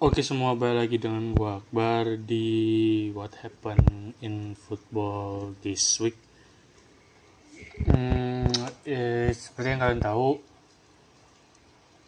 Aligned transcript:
Oke 0.00 0.24
semua 0.24 0.56
balik 0.56 0.80
lagi 0.80 0.96
dengan 0.96 1.36
gua 1.36 1.60
Akbar 1.60 2.16
di 2.16 3.12
What 3.12 3.36
Happened 3.44 4.16
in 4.24 4.56
Football 4.56 5.60
this 5.60 5.84
week. 6.00 6.16
Hmm, 7.84 8.48
eh, 8.88 9.28
seperti 9.28 9.76
yang 9.76 9.84
kalian 9.84 10.00
tahu, 10.00 10.40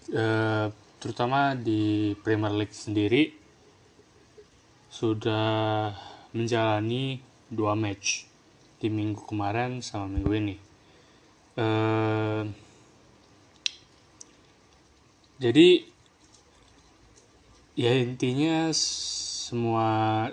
eh, 0.08 0.72
terutama 1.04 1.52
di 1.52 2.16
Premier 2.24 2.64
League 2.64 2.72
sendiri 2.72 3.28
sudah 4.88 5.93
menjalani 6.32 7.20
dua 7.52 7.77
match 7.77 8.24
di 8.80 8.88
minggu 8.88 9.20
kemarin 9.29 9.84
sama 9.84 10.09
minggu 10.09 10.32
ini. 10.32 10.56
Eh, 11.61 12.43
jadi 15.45 15.91
ya 17.72 17.93
intinya 17.96 18.68
semua 18.76 20.29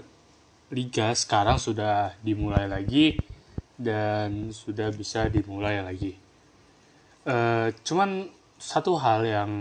liga 0.70 1.16
sekarang 1.16 1.55
sudah 1.55 2.13
dimulai 2.20 2.67
lagi 2.67 3.16
dan 3.80 4.52
sudah 4.52 4.91
bisa 4.91 5.31
dimulai 5.31 5.80
lagi. 5.80 6.13
Uh, 7.23 7.71
cuman 7.88 8.27
satu 8.59 8.99
hal 8.99 9.23
yang 9.23 9.52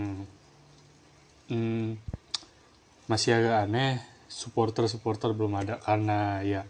hmm, 1.47 1.95
masih 3.07 3.39
agak 3.39 3.67
aneh, 3.67 4.03
supporter-supporter 4.27 5.31
belum 5.31 5.55
ada 5.63 5.79
karena 5.79 6.43
ya 6.43 6.61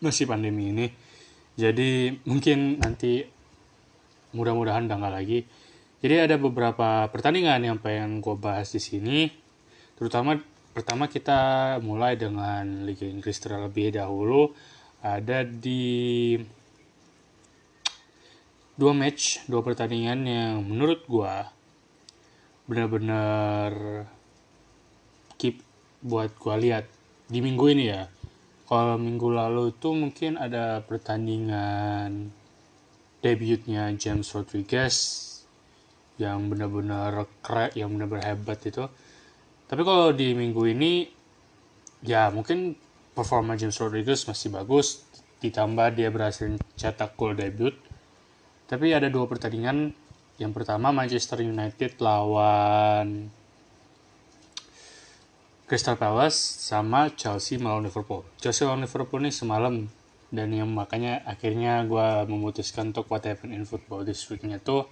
masih 0.00 0.24
pandemi 0.24 0.72
ini. 0.72 0.86
Jadi 1.52 2.16
mungkin 2.24 2.80
nanti 2.80 3.28
mudah-mudahan 4.32 4.88
udah 4.88 4.96
nggak 4.98 5.14
lagi. 5.14 5.44
Jadi 6.02 6.16
ada 6.18 6.34
beberapa 6.40 7.06
pertandingan 7.12 7.60
yang 7.62 7.78
pengen 7.78 8.24
gue 8.24 8.34
bahas 8.34 8.72
di 8.72 8.80
sini 8.82 9.41
terutama 10.02 10.34
pertama 10.74 11.06
kita 11.06 11.78
mulai 11.78 12.18
dengan 12.18 12.82
Liga 12.82 13.06
Inggris 13.06 13.38
terlebih 13.38 13.94
dahulu. 13.94 14.50
Ada 14.98 15.46
di 15.46 16.34
dua 18.74 18.90
match 18.90 19.46
dua 19.46 19.62
pertandingan 19.62 20.26
yang 20.26 20.66
menurut 20.66 21.06
gua 21.06 21.54
benar-benar 22.66 24.02
keep 25.38 25.62
buat 26.02 26.34
gua 26.34 26.58
lihat 26.58 26.90
di 27.30 27.38
minggu 27.38 27.62
ini 27.70 27.84
ya. 27.86 28.10
Kalau 28.66 28.98
minggu 28.98 29.30
lalu 29.30 29.70
itu 29.70 29.94
mungkin 29.94 30.34
ada 30.34 30.82
pertandingan 30.82 32.34
debutnya 33.22 33.94
James 33.94 34.34
Rodriguez 34.34 34.98
yang 36.18 36.50
benar-benar 36.50 37.22
keren 37.38 37.70
yang 37.78 37.94
benar-benar 37.94 38.34
hebat 38.34 38.58
itu 38.66 38.90
tapi 39.72 39.88
kalau 39.88 40.12
di 40.12 40.36
minggu 40.36 40.68
ini 40.68 41.08
ya 42.04 42.28
mungkin 42.28 42.76
performa 43.16 43.56
James 43.56 43.80
Rodriguez 43.80 44.28
masih 44.28 44.52
bagus 44.52 45.00
ditambah 45.40 45.96
dia 45.96 46.12
berhasil 46.12 46.60
cetak 46.76 47.16
gol 47.16 47.32
debut. 47.32 47.72
Tapi 48.68 48.92
ada 48.92 49.08
dua 49.08 49.24
pertandingan. 49.24 49.96
Yang 50.36 50.52
pertama 50.52 50.92
Manchester 50.92 51.40
United 51.40 51.96
lawan 52.04 53.32
Crystal 55.64 55.96
Palace 55.96 56.36
sama 56.36 57.08
Chelsea 57.16 57.56
melawan 57.56 57.88
Liverpool. 57.88 58.28
Chelsea 58.36 58.68
lawan 58.68 58.84
Liverpool 58.84 59.24
ini 59.24 59.32
semalam 59.32 59.88
dan 60.28 60.52
yang 60.52 60.68
makanya 60.68 61.24
akhirnya 61.24 61.80
gue 61.88 62.28
memutuskan 62.28 62.92
untuk 62.92 63.08
what 63.08 63.24
happened 63.24 63.56
in 63.56 63.64
football 63.64 64.04
this 64.04 64.20
week-nya 64.28 64.60
tuh 64.60 64.84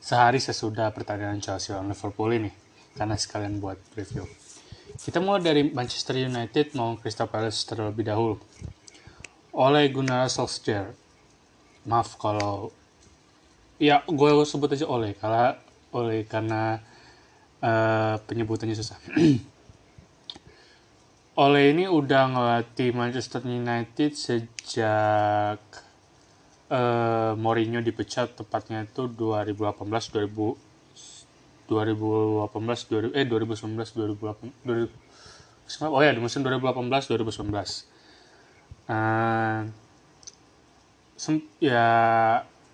sehari 0.00 0.40
sesudah 0.40 0.88
pertandingan 0.96 1.44
Chelsea 1.44 1.76
lawan 1.76 1.92
Liverpool 1.92 2.32
ini 2.32 2.69
karena 2.94 3.14
sekalian 3.18 3.62
buat 3.62 3.78
review. 3.94 4.26
Kita 5.00 5.22
mulai 5.22 5.40
dari 5.40 5.62
Manchester 5.70 6.18
United 6.18 6.74
mau 6.74 6.98
Crystal 6.98 7.30
Palace 7.30 7.62
terlebih 7.64 8.04
dahulu. 8.06 8.36
Oleh 9.54 9.88
Gunnar 9.90 10.30
Solskjaer. 10.30 10.92
Maaf 11.86 12.20
kalau 12.20 12.70
ya 13.80 14.04
gue 14.04 14.30
sebut 14.44 14.68
aja 14.76 14.84
oleh 14.84 15.16
karena 15.16 15.56
oleh 15.90 16.28
karena 16.28 16.78
uh, 17.64 18.20
penyebutannya 18.28 18.76
susah. 18.76 19.00
oleh 21.40 21.72
ini 21.72 21.88
udah 21.88 22.36
ngelatih 22.36 22.92
Manchester 22.92 23.40
United 23.48 24.12
sejak 24.12 25.62
uh, 26.68 27.32
Mourinho 27.32 27.80
dipecat 27.80 28.36
tepatnya 28.36 28.84
itu 28.84 29.08
2018 29.08 29.80
2000 29.80 30.69
2018 31.70 33.14
2000, 33.14 33.14
eh 33.14 33.24
2019 33.30 34.18
2018 34.18 34.66
2000, 34.66 35.94
oh 35.94 36.02
ya 36.02 36.10
di 36.10 36.18
musim 36.18 36.42
2018 36.42 36.90
2019 37.14 37.54
uh, 38.90 39.62
sem, 41.14 41.38
ya 41.62 41.86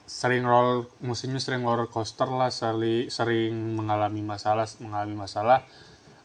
sering 0.08 0.46
roll 0.46 0.88
musimnya 1.04 1.42
sering 1.42 1.66
roller 1.66 1.90
coaster 1.90 2.30
lah 2.30 2.48
sering 2.48 3.12
sering 3.12 3.52
mengalami 3.76 4.22
masalah 4.24 4.64
mengalami 4.80 5.14
masalah 5.18 5.66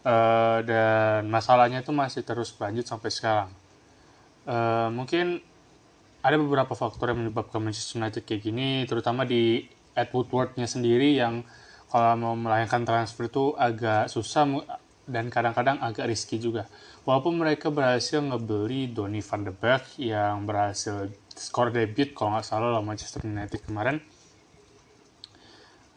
uh, 0.06 0.62
dan 0.64 1.28
masalahnya 1.28 1.82
itu 1.82 1.92
masih 1.92 2.22
terus 2.22 2.54
berlanjut 2.54 2.86
sampai 2.86 3.10
sekarang. 3.10 3.50
Uh, 4.46 4.90
mungkin 4.90 5.42
ada 6.22 6.38
beberapa 6.38 6.74
faktor 6.78 7.14
yang 7.14 7.26
menyebabkan 7.26 7.62
Manchester 7.62 7.98
United 7.98 8.22
kayak 8.26 8.42
gini 8.46 8.86
terutama 8.86 9.26
di 9.26 9.66
Ed 9.98 10.14
Woodward-nya 10.14 10.70
sendiri 10.70 11.18
yang 11.18 11.42
kalau 11.92 12.16
mau 12.16 12.36
melayangkan 12.40 12.88
transfer 12.88 13.28
itu 13.28 13.52
agak 13.60 14.08
susah 14.08 14.48
dan 15.12 15.28
kadang-kadang 15.28 15.76
agak 15.84 16.08
risky 16.08 16.40
juga. 16.40 16.72
Walaupun 17.04 17.36
mereka 17.36 17.68
berhasil 17.68 18.24
ngebeli 18.24 18.96
Donny 18.96 19.20
van 19.20 19.44
de 19.44 19.52
Beek 19.52 20.00
yang 20.00 20.48
berhasil 20.48 21.12
skor 21.36 21.76
debut 21.76 22.16
kalau 22.16 22.40
nggak 22.40 22.48
salah 22.48 22.72
lawan 22.72 22.88
Manchester 22.96 23.28
United 23.28 23.60
kemarin, 23.68 24.00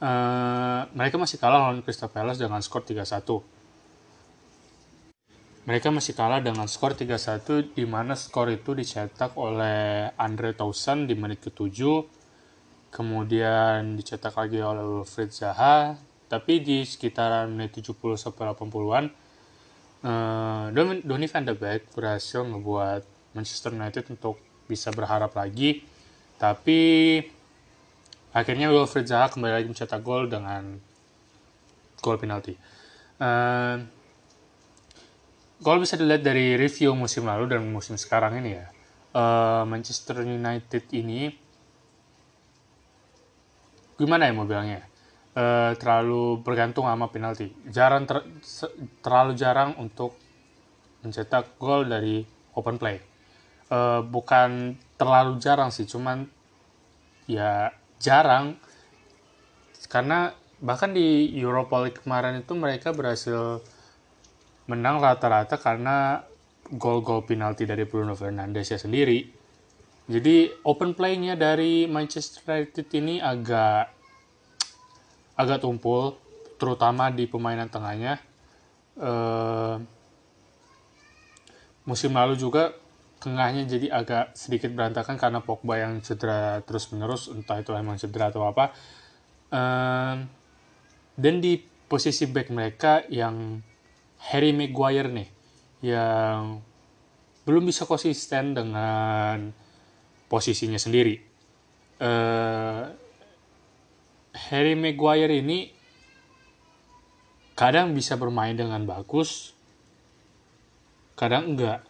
uh, 0.02 0.90
mereka 0.98 1.14
masih 1.14 1.38
kalah 1.38 1.70
lawan 1.70 1.86
Crystal 1.86 2.10
Palace 2.10 2.42
dengan 2.42 2.58
skor 2.58 2.82
3-1. 2.82 3.54
Mereka 5.64 5.88
masih 5.94 6.12
kalah 6.12 6.42
dengan 6.42 6.66
skor 6.66 6.98
3-1 6.98 7.72
di 7.72 7.86
mana 7.86 8.18
skor 8.18 8.50
itu 8.50 8.74
dicetak 8.74 9.38
oleh 9.38 10.10
Andre 10.18 10.52
Towson 10.58 11.06
di 11.06 11.14
menit 11.16 11.40
ke-7 11.40 11.78
kemudian 12.94 13.98
dicetak 13.98 14.38
lagi 14.38 14.62
oleh 14.62 14.86
Wilfried 14.86 15.34
Zaha 15.34 15.98
tapi 16.30 16.62
di 16.62 16.86
sekitaran 16.86 17.50
menit 17.50 17.74
70 17.82 18.14
sampai 18.14 18.54
80-an 18.54 19.04
uh, 20.04 21.00
Donny 21.02 21.26
van 21.26 21.44
de 21.44 21.54
Beek 21.56 21.90
berhasil 21.96 22.44
ngebuat 22.44 23.02
Manchester 23.34 23.74
United 23.74 24.04
untuk 24.14 24.38
bisa 24.68 24.92
berharap 24.92 25.34
lagi. 25.34 25.82
Tapi 26.36 27.20
akhirnya 28.30 28.70
Wilfried 28.70 29.08
Zaha 29.08 29.32
kembali 29.32 29.52
lagi 29.52 29.66
mencetak 29.66 30.00
gol 30.04 30.28
dengan 30.28 30.78
gol 32.04 32.16
penalti. 32.20 32.54
Uh, 33.16 33.80
gol 35.64 35.80
bisa 35.80 35.96
dilihat 35.96 36.20
dari 36.20 36.54
review 36.60 36.92
musim 36.92 37.24
lalu 37.24 37.48
dan 37.48 37.64
musim 37.64 37.96
sekarang 37.96 38.38
ini 38.44 38.60
ya. 38.60 38.66
Uh, 39.14 39.62
Manchester 39.70 40.26
United 40.26 40.90
ini 40.90 41.30
gimana 43.98 44.28
ya 44.28 44.32
mau 44.34 44.46
bilangnya? 44.46 44.86
Uh, 45.34 45.74
terlalu 45.78 46.38
bergantung 46.46 46.86
sama 46.86 47.10
penalti. 47.10 47.50
Jarang 47.66 48.06
ter, 48.06 48.22
terlalu 49.02 49.34
jarang 49.34 49.74
untuk 49.82 50.14
mencetak 51.02 51.58
gol 51.58 51.90
dari 51.90 52.22
open 52.54 52.78
play. 52.78 53.02
Uh, 53.66 54.04
bukan 54.06 54.78
terlalu 54.94 55.42
jarang 55.42 55.74
sih 55.74 55.86
cuman 55.90 56.30
ya 57.26 57.74
jarang. 57.98 58.54
Karena 59.90 60.30
bahkan 60.62 60.94
di 60.94 61.34
Europa 61.34 61.82
League 61.82 61.98
kemarin 61.98 62.40
itu 62.40 62.54
mereka 62.54 62.94
berhasil 62.94 63.60
menang 64.64 65.02
rata-rata 65.02 65.60
karena 65.60 66.24
gol-gol 66.72 67.28
penalti 67.28 67.68
dari 67.68 67.84
Bruno 67.84 68.16
Fernandes 68.16 68.72
ya 68.72 68.80
sendiri 68.80 69.43
jadi 70.04 70.52
open 70.68 70.92
play-nya 70.92 71.32
dari 71.32 71.88
Manchester 71.88 72.44
United 72.44 72.88
ini 72.92 73.24
agak 73.24 73.88
agak 75.34 75.64
tumpul, 75.64 76.20
terutama 76.60 77.08
di 77.08 77.24
pemainan 77.24 77.72
tengahnya. 77.72 78.20
Uh, 78.94 79.82
musim 81.88 82.14
lalu 82.14 82.38
juga 82.38 82.76
tengahnya 83.18 83.64
jadi 83.64 83.88
agak 83.90 84.36
sedikit 84.36 84.70
berantakan 84.76 85.16
karena 85.16 85.40
Pogba 85.40 85.80
yang 85.80 86.04
cedera 86.04 86.60
terus 86.62 86.92
menerus, 86.92 87.32
entah 87.32 87.58
itu 87.58 87.72
emang 87.72 87.96
cedera 87.96 88.28
atau 88.28 88.44
apa. 88.44 88.76
Uh, 89.48 90.20
dan 91.16 91.40
di 91.40 91.64
posisi 91.88 92.28
back 92.28 92.52
mereka 92.52 93.08
yang 93.08 93.64
Harry 94.30 94.52
Maguire 94.52 95.08
nih, 95.08 95.28
yang 95.80 96.60
belum 97.48 97.64
bisa 97.64 97.88
konsisten 97.88 98.52
dengan 98.52 99.63
posisinya 100.28 100.80
sendiri. 100.80 101.20
Uh, 102.00 102.90
Harry 104.34 104.74
Maguire 104.74 105.30
ini 105.38 105.70
kadang 107.54 107.94
bisa 107.94 108.18
bermain 108.18 108.58
dengan 108.58 108.82
bagus 108.82 109.54
kadang 111.14 111.54
enggak 111.54 111.86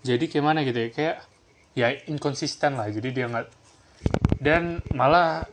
jadi 0.00 0.24
gimana 0.24 0.64
gitu 0.64 0.88
ya 0.88 0.88
kayak 0.88 1.16
ya 1.76 1.92
inkonsisten 2.08 2.80
lah 2.80 2.88
jadi 2.88 3.08
dia 3.12 3.26
nggak 3.28 3.46
dan 4.40 4.80
malah 4.96 5.44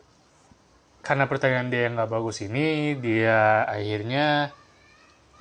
karena 1.04 1.28
pertandingan 1.28 1.68
dia 1.68 1.82
yang 1.92 2.00
nggak 2.00 2.12
bagus 2.12 2.40
ini 2.48 2.96
dia 2.96 3.68
akhirnya 3.68 4.56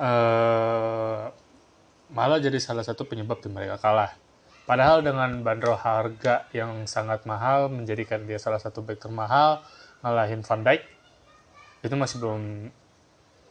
uh, 0.03 1.31
malah 2.11 2.39
jadi 2.43 2.59
salah 2.59 2.83
satu 2.83 3.06
penyebab 3.06 3.39
tim 3.39 3.55
mereka 3.55 3.79
kalah 3.79 4.11
padahal 4.64 5.03
dengan 5.03 5.43
bandrol 5.43 5.76
harga 5.76 6.47
yang 6.55 6.87
sangat 6.87 7.26
mahal 7.26 7.69
menjadikan 7.69 8.23
dia 8.25 8.38
salah 8.38 8.62
satu 8.62 8.82
back 8.82 9.03
termahal 9.03 9.62
ngalahin 10.03 10.43
Van 10.43 10.62
Dijk 10.62 10.82
itu 11.82 11.94
masih 11.99 12.17
belum 12.23 12.43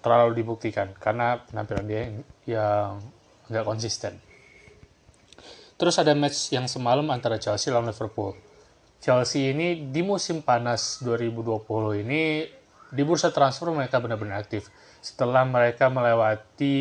terlalu 0.01 0.41
dibuktikan 0.41 0.91
karena 0.97 1.43
penampilan 1.45 1.85
dia 1.85 2.01
yang 2.47 3.03
nggak 3.51 3.65
konsisten. 3.67 4.17
Terus 5.75 5.97
ada 5.97 6.13
match 6.13 6.53
yang 6.53 6.69
semalam 6.69 7.05
antara 7.09 7.41
Chelsea 7.41 7.73
lawan 7.73 7.89
Liverpool. 7.89 8.37
Chelsea 9.01 9.49
ini 9.49 9.89
di 9.89 10.05
musim 10.05 10.45
panas 10.45 11.01
2020 11.01 12.05
ini 12.05 12.45
di 12.91 13.01
bursa 13.01 13.33
transfer 13.33 13.73
mereka 13.73 13.97
benar-benar 13.97 14.45
aktif. 14.45 14.69
Setelah 15.01 15.41
mereka 15.41 15.89
melewati 15.89 16.77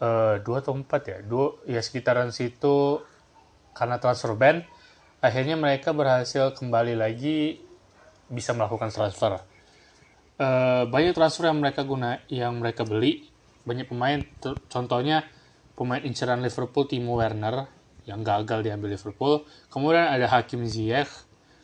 uh, 0.00 0.40
dua 0.40 0.64
atau 0.64 0.72
empat 0.72 1.02
ya, 1.04 1.18
dua 1.20 1.60
ya 1.68 1.84
sekitaran 1.84 2.32
situ 2.32 3.04
karena 3.72 3.96
transfer 4.00 4.32
ban, 4.36 4.64
akhirnya 5.20 5.56
mereka 5.56 5.92
berhasil 5.96 6.52
kembali 6.56 6.96
lagi 6.96 7.60
bisa 8.32 8.56
melakukan 8.56 8.88
transfer. 8.88 9.40
Uh, 10.40 10.88
banyak 10.88 11.12
transfer 11.12 11.48
yang 11.48 11.60
mereka 11.60 11.84
guna, 11.84 12.18
yang 12.32 12.56
mereka 12.58 12.88
beli, 12.88 13.28
banyak 13.62 13.86
pemain. 13.86 14.20
Contohnya 14.72 15.24
pemain 15.76 16.02
inceran 16.02 16.40
Liverpool 16.40 16.88
Timo 16.88 17.20
Werner 17.20 17.68
yang 18.08 18.26
gagal 18.26 18.66
diambil 18.66 18.98
Liverpool. 18.98 19.46
Kemudian 19.70 20.08
ada 20.08 20.26
Hakim 20.26 20.66
Ziyech. 20.66 21.10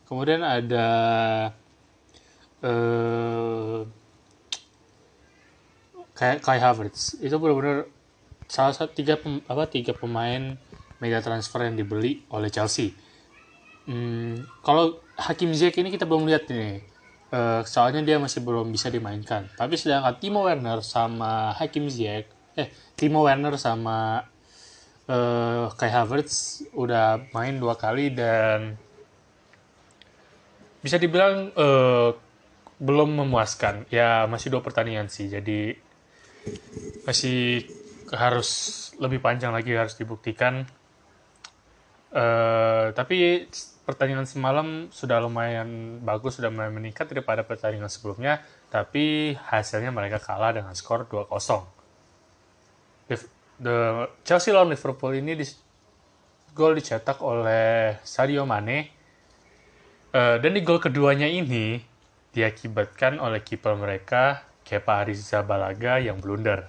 Kemudian 0.07 0.41
ada 0.41 0.87
uh, 2.65 3.85
Kai 6.17 6.59
Havertz. 6.59 7.21
Itu 7.21 7.37
benar-benar 7.39 7.87
salah 8.49 8.73
satu 8.73 8.97
tiga 8.97 9.21
pem, 9.21 9.45
apa 9.45 9.69
tiga 9.69 9.93
pemain 9.93 10.57
mega 10.99 11.23
transfer 11.23 11.67
yang 11.67 11.79
dibeli 11.79 12.23
oleh 12.31 12.51
Chelsea. 12.51 12.95
Hmm, 13.89 14.45
kalau 14.61 15.01
Hakim 15.19 15.51
Ziyech 15.57 15.75
ini 15.81 15.91
kita 15.91 16.05
belum 16.05 16.29
lihat 16.29 16.47
nih. 16.51 16.85
Uh, 17.29 17.61
soalnya 17.69 18.01
dia 18.01 18.17
masih 18.17 18.41
belum 18.41 18.73
bisa 18.73 18.89
dimainkan. 18.89 19.53
Tapi 19.53 19.77
sedangkan 19.77 20.17
Timo 20.17 20.49
Werner 20.49 20.81
sama 20.81 21.53
Hakim 21.53 21.93
Ziyech, 21.93 22.25
eh 22.57 22.73
Timo 22.97 23.21
Werner 23.21 23.61
sama 23.61 24.25
uh, 25.13 25.69
Kai 25.77 25.93
Havertz 25.93 26.65
udah 26.73 27.29
main 27.37 27.61
dua 27.61 27.77
kali 27.77 28.17
dan 28.17 28.81
bisa 30.81 30.97
dibilang 30.97 31.53
uh, 31.53 32.17
belum 32.81 33.21
memuaskan. 33.21 33.85
Ya 33.93 34.25
masih 34.25 34.49
dua 34.49 34.65
pertandingan 34.65 35.13
sih, 35.13 35.29
jadi 35.29 35.77
masih 37.05 37.69
harus 38.09 38.49
lebih 38.97 39.21
panjang 39.21 39.53
lagi 39.53 39.77
harus 39.77 40.01
dibuktikan. 40.01 40.65
Uh, 42.09 42.89
tapi 42.97 43.45
pertandingan 43.85 44.25
semalam 44.25 44.89
sudah 44.89 45.21
lumayan 45.21 46.01
bagus, 46.01 46.41
sudah 46.41 46.49
lumayan 46.49 46.73
meningkat 46.73 47.09
daripada 47.09 47.45
pertandingan 47.45 47.93
sebelumnya, 47.93 48.41
tapi 48.73 49.37
hasilnya 49.37 49.93
mereka 49.93 50.17
kalah 50.21 50.57
dengan 50.57 50.73
skor 50.73 51.05
2-0 51.05 51.29
the 53.59 54.07
Chelsea 54.23 54.55
lawan 54.55 54.71
Liverpool 54.71 55.13
ini 55.19 55.35
di, 55.35 55.47
gol 56.55 56.79
dicetak 56.79 57.19
oleh 57.21 57.99
Sadio 58.07 58.47
Mane. 58.47 58.97
Uh, 60.09 60.41
dan 60.41 60.57
di 60.57 60.65
gol 60.65 60.81
keduanya 60.81 61.29
ini 61.29 61.77
diakibatkan 62.33 63.21
oleh 63.21 63.45
kiper 63.45 63.77
mereka 63.77 64.47
Kepa 64.65 65.05
Arrizabalaga 65.05 66.01
yang 66.01 66.17
blunder. 66.17 66.65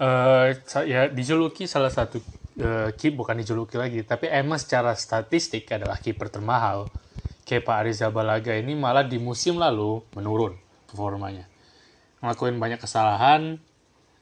Uh, 0.00 0.56
ya 0.88 1.12
dijuluki 1.12 1.68
salah 1.68 1.92
satu 1.92 2.24
uh, 2.60 2.88
kip 2.94 3.16
bukan 3.16 3.40
dijuluki 3.40 3.80
lagi 3.80 4.04
tapi 4.04 4.28
emang 4.28 4.60
secara 4.60 4.94
statistik 4.94 5.66
adalah 5.72 5.98
kiper 5.98 6.28
termahal. 6.28 6.86
Kepa 7.40 7.82
Arrizabalaga 7.82 8.54
ini 8.54 8.78
malah 8.78 9.02
di 9.02 9.18
musim 9.18 9.58
lalu 9.58 10.06
menurun 10.14 10.54
performanya. 10.86 11.50
Ngelakuin 12.22 12.62
banyak 12.62 12.78
kesalahan, 12.78 13.58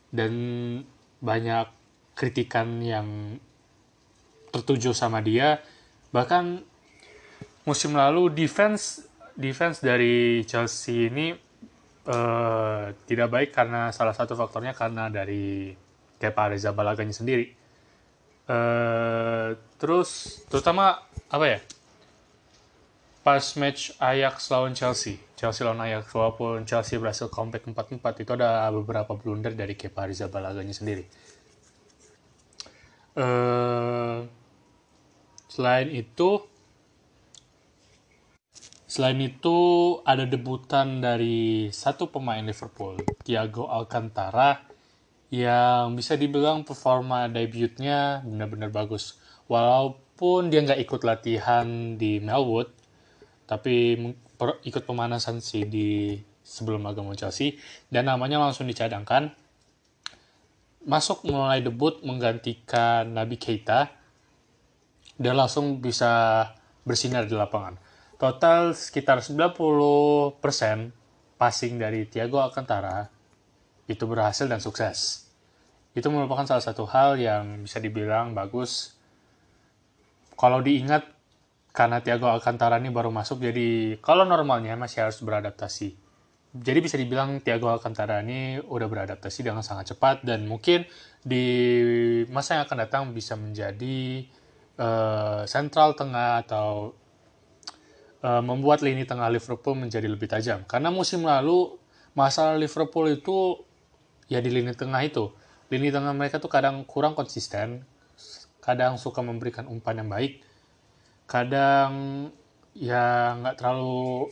dan 0.09 0.33
banyak 1.21 1.69
kritikan 2.17 2.81
yang 2.81 3.39
tertuju 4.49 4.97
sama 4.97 5.21
dia 5.21 5.61
bahkan 6.09 6.65
musim 7.69 7.93
lalu 7.93 8.33
defense 8.33 9.05
defense 9.37 9.85
dari 9.85 10.43
Chelsea 10.49 11.13
ini 11.13 11.37
uh, 12.09 12.91
tidak 13.05 13.29
baik 13.29 13.51
karena 13.53 13.93
salah 13.93 14.17
satu 14.17 14.33
faktornya 14.35 14.73
karena 14.73 15.13
dari 15.13 15.77
Kepa 16.17 16.51
Arrizabalaga 16.51 17.05
sendiri 17.13 17.58
uh, 18.49 19.55
terus 19.79 20.43
terutama 20.49 21.05
apa 21.29 21.47
ya? 21.47 21.61
Pas 23.23 23.45
match 23.61 23.93
Ajax 24.01 24.49
lawan 24.49 24.73
Chelsea. 24.73 25.21
Chelsea 25.37 25.63
lawan 25.63 25.85
Ajax 25.85 26.09
walaupun 26.17 26.65
Chelsea 26.65 26.97
berhasil 26.97 27.29
comeback 27.29 27.69
4-4 27.69 28.25
itu 28.25 28.33
ada 28.35 28.73
beberapa 28.73 29.15
blunder 29.15 29.53
dari 29.53 29.77
Kepa 29.77 30.09
Arrizabalaga 30.09 30.65
sendiri. 30.73 31.05
Uh, 33.19 34.25
selain 35.51 35.91
itu 35.91 36.47
selain 38.89 39.19
itu 39.21 39.59
ada 40.07 40.23
debutan 40.23 41.03
dari 41.03 41.69
satu 41.75 42.09
pemain 42.15 42.41
Liverpool 42.41 42.97
Thiago 43.27 43.67
Alcantara 43.67 44.68
yang 45.29 45.93
bisa 45.93 46.17
dibilang 46.17 46.65
performa 46.65 47.29
debutnya 47.29 48.25
benar-benar 48.25 48.73
bagus. 48.73 49.21
Walaupun 49.49 50.49
dia 50.49 50.65
nggak 50.65 50.81
ikut 50.89 51.01
latihan 51.05 51.97
di 52.01 52.21
Melwood 52.21 52.73
tapi 53.49 53.97
ikut 54.39 54.85
pemanasan 54.85 55.41
sih 55.41 55.65
di 55.65 56.21
sebelum 56.45 56.85
laga 56.85 57.05
Chelsea. 57.17 57.61
Dan 57.93 58.09
namanya 58.09 58.41
langsung 58.41 58.65
dicadangkan. 58.65 59.33
Masuk 60.89 61.29
mulai 61.29 61.61
debut 61.61 62.01
menggantikan 62.01 63.13
Nabi 63.13 63.37
Keita 63.37 63.93
dan 65.21 65.35
langsung 65.37 65.85
bisa 65.85 66.45
bersinar 66.89 67.29
di 67.29 67.37
lapangan. 67.37 67.77
Total 68.17 68.73
sekitar 68.73 69.21
90% 69.21 70.41
passing 71.37 71.75
dari 71.77 72.09
Thiago 72.09 72.41
Alcantara 72.41 73.18
itu 73.89 74.05
berhasil 74.05 74.45
dan 74.45 74.61
sukses. 74.61 75.27
Itu 75.97 76.13
merupakan 76.13 76.45
salah 76.45 76.63
satu 76.63 76.85
hal 76.85 77.17
yang 77.17 77.65
bisa 77.65 77.81
dibilang 77.81 78.37
bagus. 78.37 78.95
Kalau 80.39 80.63
diingat 80.63 81.09
karena 81.73 82.05
Thiago 82.05 82.29
Alcantara 82.29 82.79
ini 82.79 82.93
baru 82.93 83.09
masuk 83.11 83.43
jadi 83.43 83.99
kalau 83.99 84.29
normalnya 84.29 84.77
masih 84.77 85.09
harus 85.09 85.19
beradaptasi. 85.25 85.97
Jadi 86.49 86.79
bisa 86.81 86.97
dibilang 86.97 87.41
Thiago 87.45 87.69
Alcantara 87.69 88.21
ini 88.25 88.61
udah 88.61 88.89
beradaptasi 88.89 89.45
dengan 89.45 89.65
sangat 89.65 89.97
cepat 89.97 90.25
dan 90.25 90.49
mungkin 90.49 90.85
di 91.21 91.45
masa 92.31 92.61
yang 92.61 92.65
akan 92.65 92.79
datang 92.89 93.03
bisa 93.13 93.37
menjadi 93.37 94.25
uh, 94.81 95.43
sentral 95.45 95.93
tengah 95.93 96.47
atau 96.47 96.97
uh, 98.25 98.43
membuat 98.43 98.81
lini 98.81 99.05
tengah 99.05 99.29
Liverpool 99.29 99.77
menjadi 99.77 100.09
lebih 100.09 100.31
tajam. 100.31 100.65
Karena 100.65 100.89
musim 100.89 101.23
lalu 101.27 101.77
masalah 102.17 102.57
Liverpool 102.57 103.13
itu 103.13 103.68
ya 104.29 104.39
di 104.45 104.53
lini 104.53 104.77
tengah 104.77 105.01
itu. 105.03 105.33
Lini 105.69 105.93
tengah 105.93 106.13
mereka 106.17 106.41
tuh 106.41 106.49
kadang 106.49 106.85
kurang 106.89 107.13
konsisten, 107.13 107.85
kadang 108.65 108.97
suka 108.97 109.21
memberikan 109.21 109.69
umpan 109.69 110.01
yang 110.01 110.09
baik, 110.09 110.41
kadang 111.29 111.93
ya 112.73 113.37
nggak 113.37 113.57
terlalu 113.61 114.31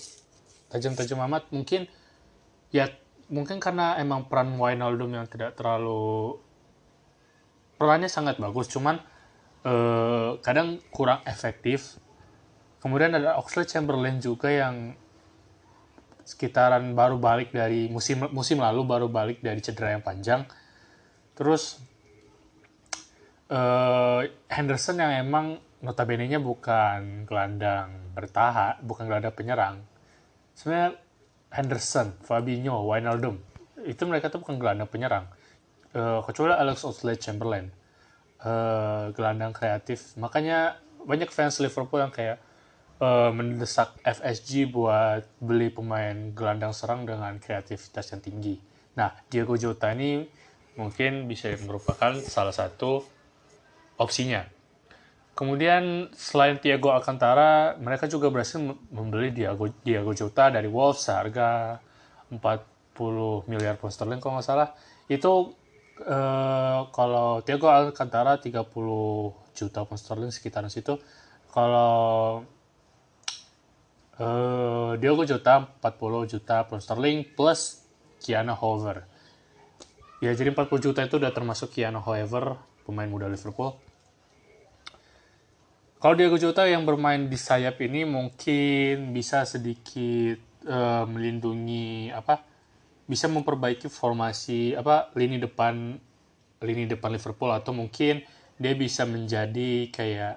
tajam-tajam 0.70 1.18
amat 1.26 1.50
mungkin 1.50 1.90
ya 2.70 2.90
mungkin 3.26 3.58
karena 3.58 3.98
emang 3.98 4.30
peran 4.30 4.54
Wijnaldum 4.54 5.14
yang 5.14 5.26
tidak 5.26 5.58
terlalu 5.58 6.38
perannya 7.76 8.06
sangat 8.06 8.38
bagus 8.38 8.70
cuman 8.70 9.02
eh, 9.66 10.30
kadang 10.40 10.78
kurang 10.94 11.26
efektif 11.26 11.98
kemudian 12.78 13.18
ada 13.18 13.34
Oxlade 13.38 13.70
Chamberlain 13.70 14.22
juga 14.22 14.48
yang 14.50 14.94
sekitaran 16.26 16.82
baru 16.98 17.22
balik 17.22 17.54
dari 17.54 17.86
musim 17.86 18.26
musim 18.34 18.58
lalu 18.58 18.82
baru 18.82 19.06
balik 19.06 19.38
dari 19.38 19.62
cedera 19.62 19.94
yang 19.94 20.02
panjang 20.02 20.42
terus 21.38 21.78
eh, 23.46 24.22
Henderson 24.50 24.98
yang 24.98 25.22
emang 25.22 25.62
notabene-nya 25.86 26.42
bukan 26.42 27.28
gelandang 27.28 28.10
bertahan, 28.16 28.80
bukan 28.80 29.04
gelandang 29.06 29.36
penyerang. 29.36 29.76
Sebenarnya 30.56 30.96
Henderson, 31.52 32.16
Fabinho, 32.24 32.80
Wijnaldum. 32.88 33.36
Itu 33.84 34.08
mereka 34.08 34.32
tuh 34.32 34.40
bukan 34.40 34.56
gelandang 34.56 34.88
penyerang. 34.88 35.28
Uh, 35.96 36.20
kecuali 36.24 36.56
Alex 36.56 36.84
Oxlade-Chamberlain. 36.84 37.68
Uh, 38.40 39.12
gelandang 39.12 39.52
kreatif. 39.52 40.16
Makanya 40.16 40.80
banyak 41.04 41.28
fans 41.28 41.60
Liverpool 41.60 42.00
yang 42.00 42.12
kayak 42.12 42.40
uh, 43.00 43.30
mendesak 43.32 43.96
FSG 44.04 44.70
buat 44.72 45.24
beli 45.40 45.68
pemain 45.72 46.32
gelandang 46.32 46.72
serang 46.72 47.04
dengan 47.04 47.36
kreativitas 47.36 48.12
yang 48.12 48.22
tinggi. 48.22 48.56
Nah, 48.96 49.12
Diego 49.28 49.56
Jota 49.60 49.92
ini 49.92 50.24
mungkin 50.76 51.28
bisa 51.28 51.52
merupakan 51.64 52.16
salah 52.20 52.52
satu 52.52 53.04
opsinya. 54.00 54.44
Kemudian 55.36 56.08
selain 56.16 56.56
Thiago 56.56 56.96
Alcantara, 56.96 57.76
mereka 57.76 58.08
juga 58.08 58.32
berhasil 58.32 58.56
membeli 58.88 59.36
Diego, 59.36 59.68
Diego 59.84 60.16
Jota 60.16 60.48
dari 60.48 60.64
Wolves 60.64 61.04
seharga 61.04 61.76
40 62.32 63.44
miliar 63.44 63.76
pound 63.76 63.92
sterling 63.92 64.16
kalau 64.16 64.40
nggak 64.40 64.48
salah. 64.48 64.72
Itu 65.12 65.52
uh, 66.08 66.88
kalau 66.88 67.44
Thiago 67.44 67.68
Alcantara 67.68 68.40
30 68.40 68.64
juta 69.52 69.84
pound 69.84 70.00
sterling 70.00 70.32
sekitaran 70.32 70.72
situ. 70.72 70.96
Kalau 71.52 72.40
uh, 74.20 74.96
Diogo 74.96 75.24
Jota 75.24 75.68
40 75.80 76.32
juta 76.32 76.64
pound 76.64 76.82
sterling 76.82 77.24
plus 77.36 77.84
Kiana 78.20 78.56
Hover. 78.56 79.04
Ya 80.24 80.32
jadi 80.32 80.52
40 80.52 80.68
juta 80.80 81.00
itu 81.04 81.20
udah 81.20 81.32
termasuk 81.32 81.76
Kiana 81.76 82.00
Hover 82.00 82.56
pemain 82.88 83.08
muda 83.08 83.28
Liverpool. 83.28 83.76
Kalau 85.96 86.14
Diogo 86.14 86.36
Jota 86.36 86.68
yang 86.68 86.84
bermain 86.84 87.26
di 87.26 87.38
sayap 87.40 87.80
ini 87.80 88.04
mungkin 88.04 89.16
bisa 89.16 89.42
sedikit 89.48 90.38
uh, 90.68 91.08
melindungi 91.08 92.12
apa 92.12 92.44
bisa 93.06 93.30
memperbaiki 93.30 93.86
formasi 93.86 94.74
apa 94.74 95.14
lini 95.14 95.38
depan 95.40 95.96
lini 96.60 96.84
depan 96.84 97.14
Liverpool 97.14 97.54
atau 97.54 97.72
mungkin 97.72 98.20
dia 98.60 98.72
bisa 98.74 99.06
menjadi 99.06 99.88
kayak 99.92 100.34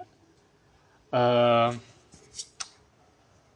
uh, 1.12 1.72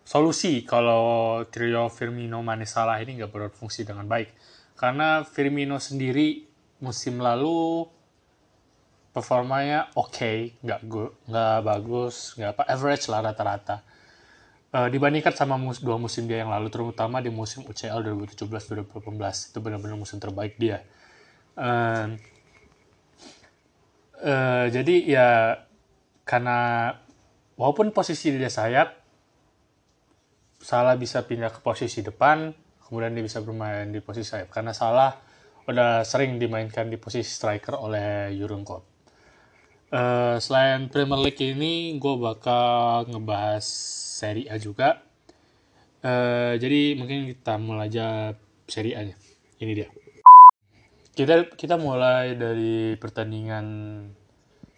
solusi 0.04 0.68
kalau 0.68 1.42
trio 1.48 1.88
Firmino, 1.88 2.44
Mane, 2.44 2.68
Salah 2.68 3.00
ini 3.00 3.18
nggak 3.20 3.32
berfungsi 3.32 3.88
dengan 3.88 4.06
baik. 4.08 4.36
Karena 4.76 5.24
Firmino 5.24 5.80
sendiri 5.80 6.44
musim 6.84 7.24
lalu 7.24 7.88
performanya 9.16 9.88
oke, 9.96 10.12
okay, 10.12 10.38
nggak 10.60 10.80
nggak 11.30 11.58
bagus, 11.64 12.36
nggak 12.36 12.52
apa 12.60 12.64
average 12.68 13.06
lah 13.08 13.22
rata-rata. 13.24 13.78
Uh, 14.74 14.90
dibandingkan 14.90 15.38
sama 15.38 15.54
mus 15.54 15.78
dua 15.86 16.02
musim 16.02 16.26
dia 16.26 16.42
yang 16.42 16.50
lalu, 16.50 16.74
terutama 16.74 17.22
di 17.22 17.30
musim 17.30 17.62
UCL 17.62 18.02
2017-2018 18.34 19.54
itu 19.54 19.58
benar-benar 19.62 19.94
musim 19.94 20.18
terbaik 20.18 20.58
dia. 20.58 20.82
Uh, 21.54 22.18
uh, 24.26 24.66
jadi 24.74 24.96
ya 25.06 25.30
karena 26.26 26.90
walaupun 27.54 27.94
posisi 27.94 28.34
dia 28.34 28.50
sayap 28.50 29.03
Salah 30.64 30.96
bisa 30.96 31.28
pindah 31.28 31.52
ke 31.52 31.60
posisi 31.60 32.00
depan 32.00 32.56
kemudian 32.88 33.12
dia 33.12 33.26
bisa 33.26 33.44
bermain 33.44 33.92
di 33.92 34.00
posisi 34.00 34.32
sayap 34.32 34.48
karena 34.48 34.72
Salah 34.72 35.12
udah 35.68 36.08
sering 36.08 36.40
dimainkan 36.40 36.88
di 36.88 36.96
posisi 36.96 37.28
striker 37.28 37.76
oleh 37.76 38.32
Jurgen 38.36 38.64
Klopp. 38.64 38.88
Uh, 39.94 40.40
selain 40.40 40.88
Premier 40.88 41.20
League 41.20 41.44
ini 41.44 42.00
gue 42.00 42.16
bakal 42.18 43.06
ngebahas 43.12 43.64
Serie 44.24 44.48
A 44.48 44.56
juga. 44.56 45.04
Uh, 46.00 46.56
jadi 46.60 46.96
mungkin 46.96 47.28
kita 47.32 47.60
mulai 47.60 47.92
aja 47.92 48.32
Serie 48.68 48.96
A 48.96 49.02
nya. 49.04 49.16
Ini 49.60 49.72
dia. 49.76 49.88
Kita 51.14 51.54
kita 51.60 51.76
mulai 51.76 52.40
dari 52.40 52.96
pertandingan 52.98 53.66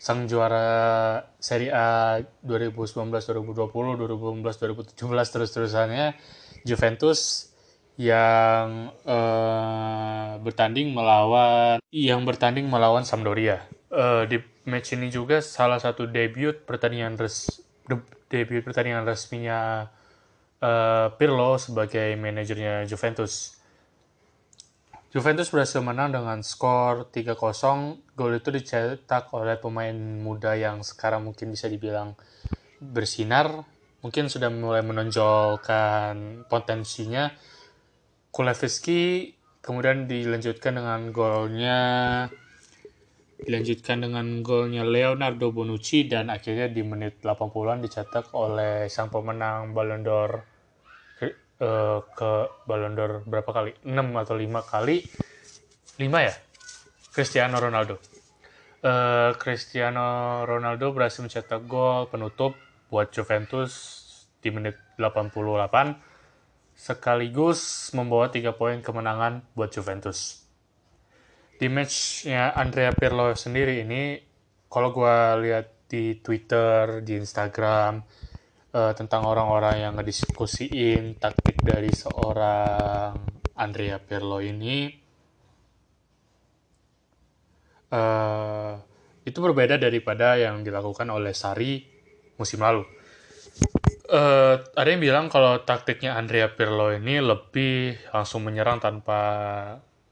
sang 0.06 0.30
juara 0.30 1.18
Serie 1.42 1.74
A 1.74 2.22
2019 2.46 3.10
2020 3.10 3.74
2019 4.06 4.94
2017 4.94 5.34
terus 5.34 5.50
terusannya 5.50 6.14
Juventus 6.62 7.50
yang 7.98 8.94
uh, 9.02 10.38
bertanding 10.46 10.94
melawan 10.94 11.82
yang 11.90 12.22
bertanding 12.22 12.70
melawan 12.70 13.02
Sampdoria. 13.02 13.66
Uh, 13.90 14.30
di 14.30 14.38
match 14.70 14.94
ini 14.94 15.10
juga 15.10 15.42
salah 15.42 15.82
satu 15.82 16.06
debut 16.06 16.54
pertandingan 16.54 17.18
res 17.18 17.50
de, 17.90 17.98
debut 18.30 18.62
pertandingan 18.62 19.10
resminya 19.10 19.90
uh, 20.62 21.18
Pirlo 21.18 21.58
sebagai 21.58 22.14
manajernya 22.14 22.86
Juventus 22.86 23.55
Juventus 25.16 25.48
berhasil 25.48 25.80
menang 25.80 26.12
dengan 26.12 26.44
skor 26.44 27.08
3-0. 27.08 27.40
Gol 28.20 28.36
itu 28.36 28.52
dicetak 28.52 29.32
oleh 29.32 29.56
pemain 29.56 29.96
muda 29.96 30.60
yang 30.60 30.84
sekarang 30.84 31.24
mungkin 31.24 31.56
bisa 31.56 31.72
dibilang 31.72 32.20
bersinar. 32.84 33.64
Mungkin 34.04 34.28
sudah 34.28 34.52
mulai 34.52 34.84
menonjolkan 34.84 36.44
potensinya. 36.52 37.32
Kulevski 38.28 39.32
kemudian 39.64 40.04
dilanjutkan 40.04 40.84
dengan 40.84 41.08
golnya 41.16 41.80
dilanjutkan 43.40 44.04
dengan 44.04 44.44
golnya 44.44 44.84
Leonardo 44.84 45.56
Bonucci 45.56 46.12
dan 46.12 46.28
akhirnya 46.28 46.68
di 46.68 46.84
menit 46.84 47.24
80-an 47.24 47.80
dicetak 47.80 48.36
oleh 48.36 48.92
sang 48.92 49.08
pemenang 49.08 49.72
Ballon 49.72 50.04
d'Or 50.04 50.55
uh, 51.62 52.00
ke 52.16 52.32
Ballon 52.68 52.94
d'Or 52.96 53.24
berapa 53.28 53.50
kali? 53.52 53.72
6 53.84 53.94
atau 53.94 54.36
5 54.36 54.72
kali. 54.72 54.98
5 56.00 56.28
ya? 56.28 56.34
Cristiano 57.12 57.60
Ronaldo. 57.62 57.96
Uh, 58.86 59.34
Cristiano 59.40 60.42
Ronaldo 60.44 60.92
berhasil 60.92 61.24
mencetak 61.24 61.66
gol 61.66 62.12
penutup 62.12 62.54
buat 62.92 63.10
Juventus 63.10 64.04
di 64.44 64.54
menit 64.54 64.78
88 65.02 65.96
sekaligus 66.76 67.90
membawa 67.96 68.28
3 68.30 68.52
poin 68.54 68.78
kemenangan 68.84 69.42
buat 69.56 69.72
Juventus. 69.72 70.44
Di 71.56 71.72
matchnya 71.72 72.52
Andrea 72.52 72.92
Pirlo 72.92 73.32
sendiri 73.32 73.80
ini, 73.80 74.20
kalau 74.68 74.92
gue 74.92 75.16
lihat 75.48 75.88
di 75.88 76.20
Twitter, 76.20 77.00
di 77.00 77.16
Instagram, 77.16 78.04
uh, 78.76 78.92
tentang 78.92 79.24
orang-orang 79.24 79.88
yang 79.88 79.94
ngediskusiin 79.96 81.16
taktik 81.16 81.45
dari 81.66 81.90
seorang 81.90 83.18
Andrea 83.58 83.98
Pirlo 83.98 84.38
ini 84.38 84.86
uh, 87.90 88.74
itu 89.26 89.38
berbeda 89.42 89.82
daripada 89.82 90.38
yang 90.38 90.62
dilakukan 90.62 91.10
oleh 91.10 91.34
Sari 91.34 91.82
musim 92.38 92.62
lalu. 92.62 92.86
Uh, 94.06 94.62
ada 94.78 94.86
yang 94.94 95.02
bilang 95.02 95.26
kalau 95.34 95.66
taktiknya 95.66 96.14
Andrea 96.14 96.54
Pirlo 96.54 96.94
ini 96.94 97.18
lebih 97.18 97.98
langsung 98.14 98.46
menyerang 98.46 98.78
tanpa 98.78 99.22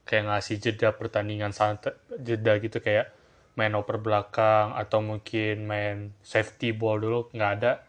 kayak 0.09 0.33
ngasih 0.33 0.57
jeda 0.57 0.97
pertandingan 0.97 1.53
santai 1.53 1.93
jeda 2.17 2.57
gitu 2.57 2.81
kayak 2.81 3.13
main 3.53 3.77
oper 3.77 4.01
belakang 4.01 4.73
atau 4.73 5.05
mungkin 5.05 5.69
main 5.69 6.17
safety 6.25 6.73
ball 6.73 6.97
dulu 6.97 7.29
nggak 7.29 7.51
ada 7.61 7.85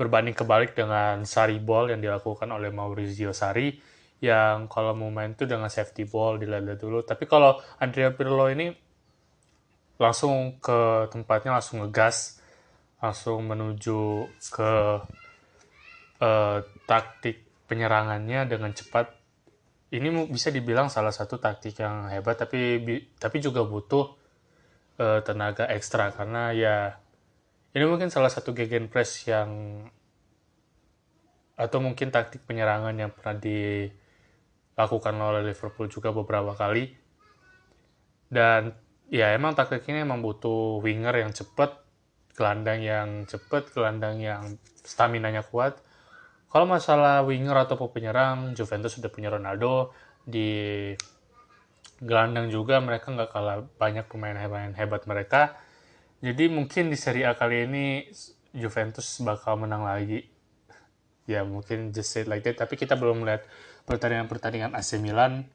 berbanding 0.00 0.32
kebalik 0.32 0.72
dengan 0.72 1.28
Sari 1.28 1.60
Ball 1.60 1.92
yang 1.92 2.00
dilakukan 2.00 2.48
oleh 2.48 2.72
Maurizio 2.72 3.36
Sari 3.36 3.76
yang 4.20 4.68
kalau 4.68 4.92
mau 4.92 5.08
main 5.08 5.32
itu 5.32 5.48
dengan 5.48 5.72
safety 5.72 6.04
ball 6.04 6.36
dilihat 6.36 6.76
dulu. 6.76 7.00
Tapi 7.00 7.24
kalau 7.24 7.56
Andrea 7.80 8.12
Pirlo 8.12 8.52
ini 8.52 8.68
langsung 9.96 10.60
ke 10.60 11.08
tempatnya 11.12 11.56
langsung 11.60 11.84
ngegas 11.84 12.40
langsung 13.00 13.48
menuju 13.48 14.28
ke 14.52 14.72
uh, 16.20 16.58
taktik 16.84 17.64
penyerangannya 17.64 18.44
dengan 18.44 18.76
cepat. 18.76 19.16
Ini 19.90 20.06
bisa 20.28 20.52
dibilang 20.52 20.92
salah 20.92 21.10
satu 21.10 21.40
taktik 21.40 21.80
yang 21.80 22.12
hebat 22.12 22.36
tapi 22.36 22.76
tapi 23.16 23.36
juga 23.40 23.64
butuh 23.64 24.04
uh, 25.00 25.20
tenaga 25.24 25.64
ekstra. 25.72 26.12
Karena 26.12 26.52
ya 26.52 26.99
ini 27.70 27.84
mungkin 27.86 28.10
salah 28.10 28.30
satu 28.30 28.50
press 28.90 29.30
yang 29.30 29.82
atau 31.54 31.78
mungkin 31.78 32.08
taktik 32.10 32.42
penyerangan 32.48 32.96
yang 32.96 33.12
pernah 33.12 33.36
dilakukan 33.36 35.14
oleh 35.14 35.52
Liverpool 35.52 35.86
juga 35.86 36.10
beberapa 36.10 36.56
kali. 36.56 36.90
Dan 38.26 38.74
ya 39.12 39.30
emang 39.36 39.54
taktik 39.54 39.86
ini 39.86 40.02
emang 40.02 40.24
butuh 40.24 40.80
winger 40.82 41.14
yang 41.20 41.30
cepat, 41.30 41.84
gelandang 42.34 42.80
yang 42.80 43.08
cepat, 43.28 43.70
gelandang 43.70 44.18
yang 44.18 44.56
stamina-nya 44.82 45.44
kuat. 45.46 45.78
Kalau 46.50 46.66
masalah 46.66 47.22
winger 47.22 47.54
atau 47.54 47.78
penyerang, 47.92 48.56
Juventus 48.58 48.98
sudah 48.98 49.12
punya 49.12 49.30
Ronaldo. 49.30 49.94
Di 50.26 50.90
gelandang 52.02 52.48
juga 52.50 52.80
mereka 52.80 53.12
nggak 53.12 53.30
kalah 53.30 53.62
banyak 53.76 54.08
pemain-pemain 54.08 54.72
hebat 54.74 55.04
mereka 55.04 55.60
jadi 56.20 56.52
mungkin 56.52 56.92
di 56.92 56.96
Serie 57.00 57.28
A 57.28 57.36
kali 57.36 57.64
ini 57.68 57.84
Juventus 58.52 59.20
bakal 59.24 59.60
menang 59.60 59.84
lagi. 59.84 60.28
ya 61.30 61.46
mungkin 61.46 61.94
just 61.94 62.10
say 62.10 62.26
like 62.26 62.42
that. 62.42 62.58
Tapi 62.58 62.74
kita 62.74 62.98
belum 62.98 63.22
melihat 63.22 63.46
pertandingan-pertandingan 63.86 64.74
AC 64.74 64.98
Milan. 64.98 65.46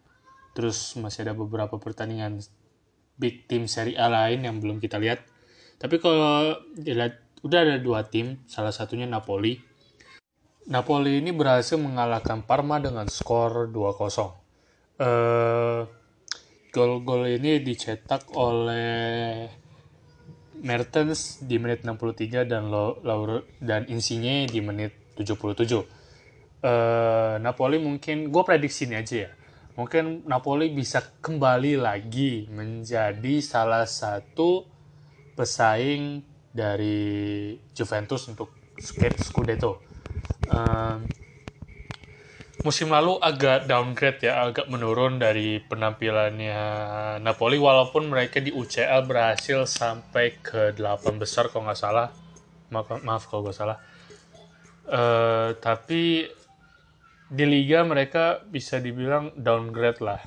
Terus 0.55 0.95
masih 0.95 1.27
ada 1.27 1.36
beberapa 1.36 1.75
pertandingan 1.75 2.39
big 3.19 3.43
team 3.51 3.67
Serie 3.67 4.00
A 4.00 4.07
lain 4.07 4.48
yang 4.48 4.63
belum 4.63 4.79
kita 4.79 4.95
lihat. 4.95 5.19
Tapi 5.75 6.00
kalau 6.00 6.55
dilihat 6.79 7.19
udah 7.43 7.60
ada 7.60 7.75
dua 7.77 8.07
tim 8.07 8.39
salah 8.48 8.72
satunya 8.72 9.03
Napoli. 9.03 9.60
Napoli 10.72 11.19
ini 11.19 11.29
berhasil 11.36 11.77
mengalahkan 11.77 12.41
Parma 12.41 12.81
dengan 12.81 13.05
skor 13.05 13.69
2-0 13.69 14.45
uh, 15.00 15.81
gol-gol 16.72 17.24
ini 17.27 17.63
dicetak 17.63 18.31
oleh 18.36 19.48
Mertens 20.65 21.45
di 21.45 21.62
menit 21.62 21.86
63 21.86 22.50
dan 22.50 22.74
Lauro 22.74 23.45
dan 23.62 23.86
Insigne 23.86 24.50
di 24.50 24.65
menit 24.65 24.98
77. 25.13 25.45
Uh, 26.65 27.38
Napoli 27.38 27.77
mungkin 27.77 28.34
gue 28.34 28.43
prediksi 28.43 28.89
ini 28.89 28.98
aja 28.98 29.29
ya. 29.29 29.31
Mungkin 29.77 30.25
Napoli 30.25 30.74
bisa 30.74 31.05
kembali 31.22 31.77
lagi 31.77 32.50
menjadi 32.50 33.43
salah 33.45 33.86
satu 33.86 34.65
pesaing 35.38 36.25
dari 36.50 37.53
Juventus 37.75 38.25
untuk 38.25 38.50
Scudetto. 38.81 39.84
Uh, 40.50 41.03
musim 42.65 42.89
lalu 42.89 43.22
agak 43.22 43.69
downgrade 43.69 44.25
ya, 44.25 44.41
agak 44.41 44.65
menurun 44.65 45.22
dari 45.22 45.62
penampilannya 45.62 46.57
Napoli 47.22 47.62
walaupun 47.62 48.10
mereka 48.10 48.41
di 48.41 48.50
UCL 48.50 49.05
berhasil 49.05 49.69
sampai 49.69 50.41
ke 50.41 50.74
8 50.74 51.22
besar 51.22 51.53
kalau 51.53 51.69
nggak 51.69 51.77
salah. 51.77 52.10
Maaf, 52.74 53.05
maaf 53.05 53.29
kalau 53.29 53.45
gue 53.45 53.53
salah. 53.53 53.77
Uh, 54.89 55.53
tapi 55.62 56.25
di 57.29 57.45
liga 57.45 57.86
mereka 57.86 58.41
bisa 58.41 58.81
dibilang 58.81 59.29
downgrade 59.38 60.01
lah. 60.01 60.25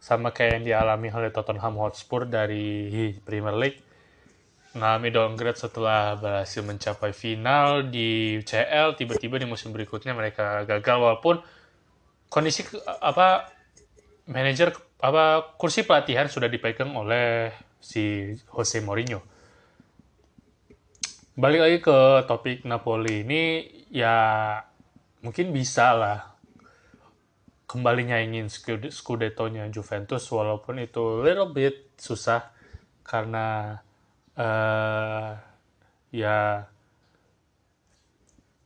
Sama 0.00 0.32
kayak 0.32 0.60
yang 0.60 0.64
dialami 0.64 1.12
oleh 1.12 1.28
Tottenham 1.28 1.76
Hotspur 1.76 2.24
dari 2.24 3.12
Premier 3.20 3.56
League 3.60 3.93
mengalami 4.74 5.14
downgrade 5.14 5.58
setelah 5.58 6.18
berhasil 6.18 6.60
mencapai 6.66 7.14
final 7.14 7.86
di 7.86 8.42
CL 8.42 8.98
tiba-tiba 8.98 9.38
di 9.38 9.46
musim 9.46 9.70
berikutnya 9.70 10.12
mereka 10.12 10.66
gagal 10.66 10.98
walaupun 10.98 11.38
kondisi 12.26 12.66
apa 12.98 13.54
manajer 14.26 14.74
apa 14.98 15.54
kursi 15.54 15.86
pelatihan 15.86 16.26
sudah 16.26 16.50
dipegang 16.50 16.90
oleh 16.90 17.54
si 17.78 18.34
Jose 18.50 18.82
Mourinho. 18.82 19.22
Balik 21.38 21.60
lagi 21.60 21.78
ke 21.78 21.98
topik 22.26 22.66
Napoli 22.66 23.22
ini 23.22 23.42
ya 23.94 24.58
mungkin 25.22 25.54
bisa 25.54 25.94
lah 25.94 26.18
kembali 27.70 28.10
nyaingin 28.10 28.46
Scudetto-nya 28.90 29.66
Juventus 29.70 30.26
walaupun 30.30 30.78
itu 30.78 31.22
little 31.22 31.50
bit 31.50 31.94
susah 31.98 32.54
karena 33.02 33.78
uh, 34.38 35.30
ya 36.14 36.66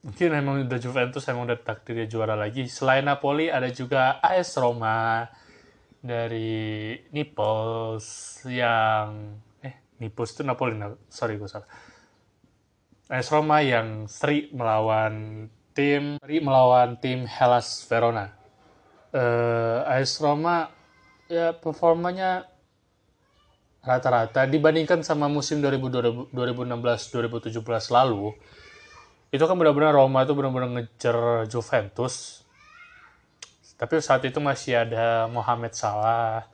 mungkin 0.05 0.29
emang 0.33 0.65
udah 0.65 0.81
Juventus 0.81 1.27
emang 1.29 1.49
udah 1.51 1.59
takdirnya 1.61 2.07
juara 2.09 2.33
lagi. 2.39 2.65
Selain 2.71 3.05
Napoli 3.05 3.53
ada 3.53 3.69
juga 3.69 4.23
AS 4.23 4.57
Roma 4.57 5.27
dari 5.99 6.95
Naples 7.11 8.07
yang 8.47 9.37
eh 9.61 9.75
Naples 9.99 10.31
itu 10.33 10.43
Napoli 10.47 10.79
sorry 11.11 11.37
gue 11.37 11.51
salah. 11.51 11.69
AS 13.09 13.29
Roma 13.33 13.65
yang 13.65 14.05
seri 14.09 14.53
melawan 14.53 15.49
tim 15.73 16.21
seri 16.21 16.39
melawan 16.41 17.01
tim 17.01 17.25
Hellas 17.25 17.85
Verona. 17.89 18.33
Uh, 19.09 19.89
AS 19.89 20.21
Roma 20.21 20.69
ya 21.29 21.57
performanya 21.57 22.49
rata-rata. 23.89 24.45
Dibandingkan 24.45 25.01
sama 25.01 25.33
musim 25.33 25.65
2016-2017 25.65 27.57
lalu 27.89 28.37
itu 29.33 29.45
kan 29.45 29.57
benar-benar 29.57 29.97
Roma 29.97 30.29
itu 30.29 30.37
benar-benar 30.37 30.69
ngejar 30.77 31.49
Juventus. 31.49 32.45
Tapi 33.81 34.05
saat 34.05 34.21
itu 34.29 34.37
masih 34.45 34.85
ada 34.85 35.25
Mohamed 35.33 35.73
Salah 35.73 36.45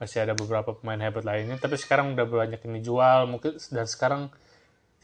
masih 0.00 0.24
ada 0.24 0.32
beberapa 0.32 0.72
pemain 0.72 0.96
hebat 0.96 1.28
lainnya. 1.28 1.60
Tapi 1.60 1.76
sekarang 1.76 2.16
udah 2.16 2.24
banyak 2.24 2.56
yang 2.64 2.74
dijual. 2.80 3.28
Mungkin 3.28 3.60
dan 3.68 3.84
sekarang 3.84 4.32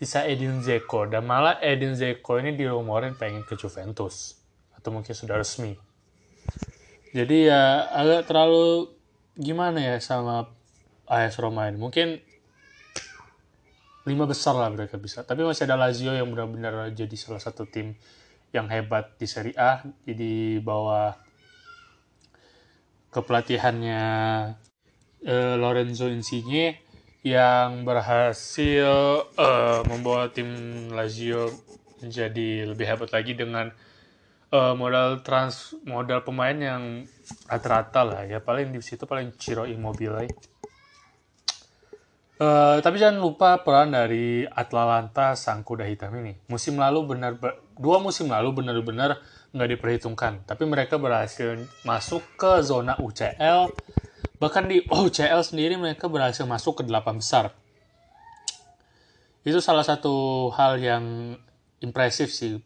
sisa 0.00 0.24
Edin 0.24 0.64
Zeko 0.64 1.04
dan 1.04 1.28
malah 1.28 1.60
Edin 1.60 1.92
Zeko 1.92 2.40
ini 2.40 2.56
dirumorin 2.56 3.12
pengen 3.12 3.44
ke 3.44 3.60
Juventus. 3.60 4.40
Atau 4.72 4.96
mungkin 4.96 5.12
sudah 5.12 5.36
resmi. 5.36 5.76
Jadi 7.12 7.52
ya 7.52 7.92
agak 7.92 8.32
terlalu 8.32 8.88
gimana 9.36 9.84
ya 9.84 9.96
sama 10.00 10.48
AS 11.06 11.38
Roma 11.38 11.70
ini 11.70 11.78
mungkin 11.78 12.18
lima 14.06 14.24
besar 14.24 14.54
lah 14.54 14.70
mereka 14.70 14.96
bisa. 14.96 15.26
Tapi 15.26 15.42
masih 15.42 15.66
ada 15.66 15.74
Lazio 15.74 16.14
yang 16.14 16.30
benar-benar 16.30 16.94
jadi 16.94 17.16
salah 17.18 17.42
satu 17.42 17.66
tim 17.66 17.98
yang 18.54 18.70
hebat 18.70 19.18
di 19.18 19.26
Serie 19.26 19.58
A. 19.58 19.82
Jadi 20.06 20.62
bawah 20.62 21.18
kepelatihannya 23.10 24.04
uh, 25.26 25.54
Lorenzo 25.58 26.06
Insigne 26.06 26.78
yang 27.26 27.82
berhasil 27.82 29.26
uh, 29.34 29.82
membawa 29.90 30.30
tim 30.30 30.54
Lazio 30.94 31.50
menjadi 31.98 32.70
lebih 32.70 32.86
hebat 32.86 33.10
lagi 33.10 33.34
dengan 33.34 33.74
uh, 34.54 34.78
modal 34.78 35.26
trans 35.26 35.74
modal 35.82 36.22
pemain 36.22 36.54
yang 36.54 36.82
rata-rata 37.50 38.06
lah 38.06 38.22
ya. 38.22 38.38
Paling 38.38 38.70
di 38.70 38.78
situ 38.78 39.02
paling 39.02 39.34
Ciro 39.34 39.66
Immobile 39.66 40.30
Uh, 42.36 42.84
tapi 42.84 43.00
jangan 43.00 43.16
lupa 43.16 43.64
peran 43.64 43.96
dari 43.96 44.44
Atlanta 44.44 45.32
sang 45.32 45.64
kuda 45.64 45.88
hitam 45.88 46.12
ini. 46.20 46.36
Musim 46.52 46.76
lalu 46.76 47.16
benar 47.16 47.40
dua 47.80 47.96
musim 47.96 48.28
lalu 48.28 48.52
benar-benar 48.52 49.24
nggak 49.56 49.70
diperhitungkan, 49.72 50.44
tapi 50.44 50.68
mereka 50.68 51.00
berhasil 51.00 51.56
masuk 51.88 52.20
ke 52.36 52.60
zona 52.60 52.92
UCL. 53.00 53.72
Bahkan 54.36 54.64
di 54.68 54.84
UCL 55.08 55.40
sendiri 55.40 55.80
mereka 55.80 56.12
berhasil 56.12 56.44
masuk 56.44 56.80
ke 56.80 56.82
delapan 56.84 57.16
besar. 57.16 57.56
Itu 59.40 59.64
salah 59.64 59.86
satu 59.88 60.48
hal 60.52 60.76
yang 60.76 61.04
impresif 61.80 62.28
sih. 62.36 62.60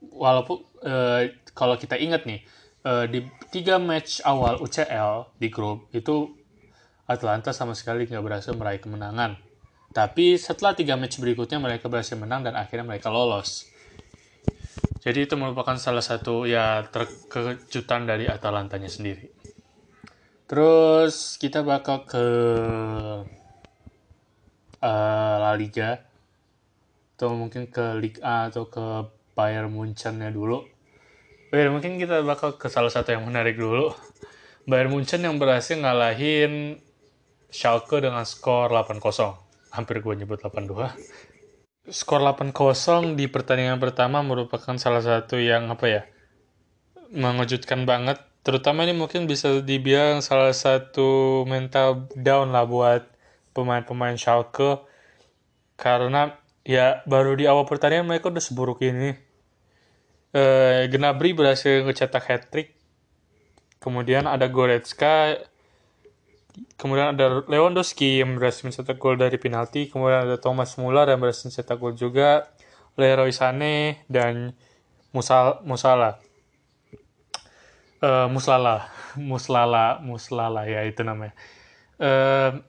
Walaupun 0.00 0.64
uh, 0.80 1.28
kalau 1.52 1.76
kita 1.76 2.00
ingat 2.00 2.24
nih 2.24 2.40
uh, 2.88 3.04
di 3.04 3.20
tiga 3.52 3.76
match 3.76 4.24
awal 4.24 4.64
UCL 4.64 5.36
di 5.36 5.52
grup 5.52 5.92
itu 5.92 6.43
Atlanta 7.04 7.52
sama 7.52 7.76
sekali 7.76 8.08
nggak 8.08 8.24
berhasil 8.24 8.52
meraih 8.56 8.80
kemenangan. 8.80 9.36
Tapi 9.94 10.40
setelah 10.40 10.74
tiga 10.74 10.98
match 10.98 11.20
berikutnya 11.20 11.62
mereka 11.62 11.86
berhasil 11.86 12.18
menang 12.18 12.42
dan 12.42 12.58
akhirnya 12.58 12.82
mereka 12.88 13.12
lolos. 13.12 13.70
Jadi 15.04 15.28
itu 15.28 15.36
merupakan 15.36 15.76
salah 15.76 16.00
satu 16.00 16.48
ya 16.48 16.80
terkejutan 16.88 18.08
dari 18.08 18.24
Atalantanya 18.24 18.88
sendiri. 18.88 19.28
Terus 20.48 21.36
kita 21.36 21.60
bakal 21.60 22.08
ke 22.08 22.26
uh, 24.80 25.34
La 25.40 25.52
Liga 25.60 26.00
atau 27.14 27.36
mungkin 27.36 27.68
ke 27.68 28.00
Liga 28.00 28.20
A 28.24 28.36
atau 28.48 28.66
ke 28.66 28.82
Bayern 29.36 29.70
Munchen-nya 29.70 30.32
dulu. 30.32 30.64
Oke, 31.54 31.70
mungkin 31.70 32.00
kita 32.02 32.24
bakal 32.26 32.58
ke 32.58 32.66
salah 32.66 32.90
satu 32.90 33.14
yang 33.14 33.28
menarik 33.28 33.54
dulu. 33.54 33.94
Bayern 34.64 34.88
Munchen 34.88 35.20
yang 35.20 35.36
berhasil 35.36 35.76
ngalahin 35.76 36.80
Schalke 37.54 38.02
dengan 38.02 38.26
skor 38.26 38.74
8-0. 38.74 38.98
Hampir 39.78 40.02
gue 40.02 40.14
nyebut 40.18 40.42
8-2. 40.42 40.90
Skor 41.86 42.18
8-0 42.18 43.14
di 43.14 43.30
pertandingan 43.30 43.78
pertama 43.78 44.26
merupakan 44.26 44.74
salah 44.74 44.98
satu 44.98 45.38
yang 45.38 45.70
apa 45.70 45.86
ya 45.86 46.02
mengejutkan 47.14 47.86
banget. 47.86 48.18
Terutama 48.42 48.82
ini 48.82 48.98
mungkin 48.98 49.30
bisa 49.30 49.62
dibilang 49.62 50.18
salah 50.18 50.50
satu 50.50 51.46
mental 51.46 52.10
down 52.18 52.50
lah 52.50 52.66
buat 52.66 53.06
pemain-pemain 53.54 54.18
Schalke. 54.18 54.82
Karena 55.78 56.34
ya 56.66 57.06
baru 57.06 57.38
di 57.38 57.46
awal 57.46 57.70
pertandingan 57.70 58.10
mereka 58.10 58.34
udah 58.34 58.42
seburuk 58.42 58.82
ini. 58.82 59.14
Uh, 60.34 60.90
Gnabry 60.90 61.30
berhasil 61.30 61.86
ngecetak 61.86 62.26
hat-trick. 62.26 62.74
Kemudian 63.78 64.26
ada 64.26 64.50
Goretzka 64.50 65.38
Kemudian 66.78 67.18
ada 67.18 67.42
Lewandowski 67.50 68.22
yang 68.22 68.38
berhasil 68.38 68.62
mencetak 68.62 68.98
gol 69.02 69.18
dari 69.18 69.34
penalti. 69.42 69.90
Kemudian 69.90 70.30
ada 70.30 70.36
Thomas 70.38 70.78
Muller 70.78 71.10
yang 71.10 71.18
berhasil 71.18 71.50
mencetak 71.50 71.76
gol 71.82 71.98
juga. 71.98 72.46
Leroy 72.94 73.34
Sané 73.34 74.06
dan 74.06 74.54
Musal 75.10 75.62
Musala. 75.66 76.22
Uh, 77.98 78.28
Muslala, 78.30 78.86
Muslala, 79.30 79.98
Muslala 80.04 80.62
ya 80.68 80.86
itu 80.86 81.02
namanya. 81.02 81.34
Uh, 81.98 82.62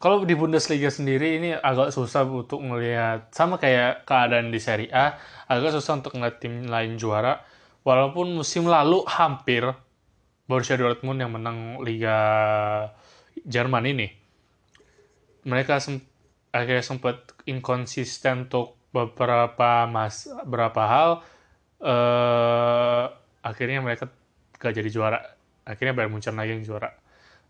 kalau 0.00 0.24
di 0.24 0.32
Bundesliga 0.32 0.88
sendiri 0.88 1.36
ini 1.36 1.52
agak 1.52 1.92
susah 1.92 2.24
untuk 2.24 2.64
melihat 2.64 3.28
sama 3.36 3.60
kayak 3.60 4.08
keadaan 4.08 4.48
di 4.48 4.56
Serie 4.56 4.88
A, 4.96 5.20
agak 5.44 5.76
susah 5.76 6.00
untuk 6.00 6.16
ngeliat 6.16 6.40
tim 6.40 6.64
lain 6.70 6.96
juara. 6.96 7.44
Walaupun 7.84 8.32
musim 8.32 8.68
lalu 8.68 9.04
hampir 9.08 9.68
Borussia 10.50 10.74
Dortmund 10.74 11.22
yang 11.22 11.30
menang 11.30 11.78
Liga 11.86 12.18
Jerman 13.46 13.86
ini, 13.86 14.10
mereka 15.46 15.78
akhirnya 16.50 16.82
sempat 16.82 17.38
inkonsisten 17.46 18.50
untuk 18.50 18.74
beberapa 18.90 19.86
mas 19.86 20.26
beberapa 20.42 20.82
hal. 20.90 21.10
Uh, 21.80 23.06
akhirnya 23.46 23.78
mereka 23.80 24.10
gak 24.58 24.74
jadi 24.74 24.90
juara. 24.90 25.22
Akhirnya 25.62 25.94
Bayern 25.94 26.10
Munchen 26.10 26.34
lagi 26.34 26.58
yang 26.58 26.66
juara 26.66 27.00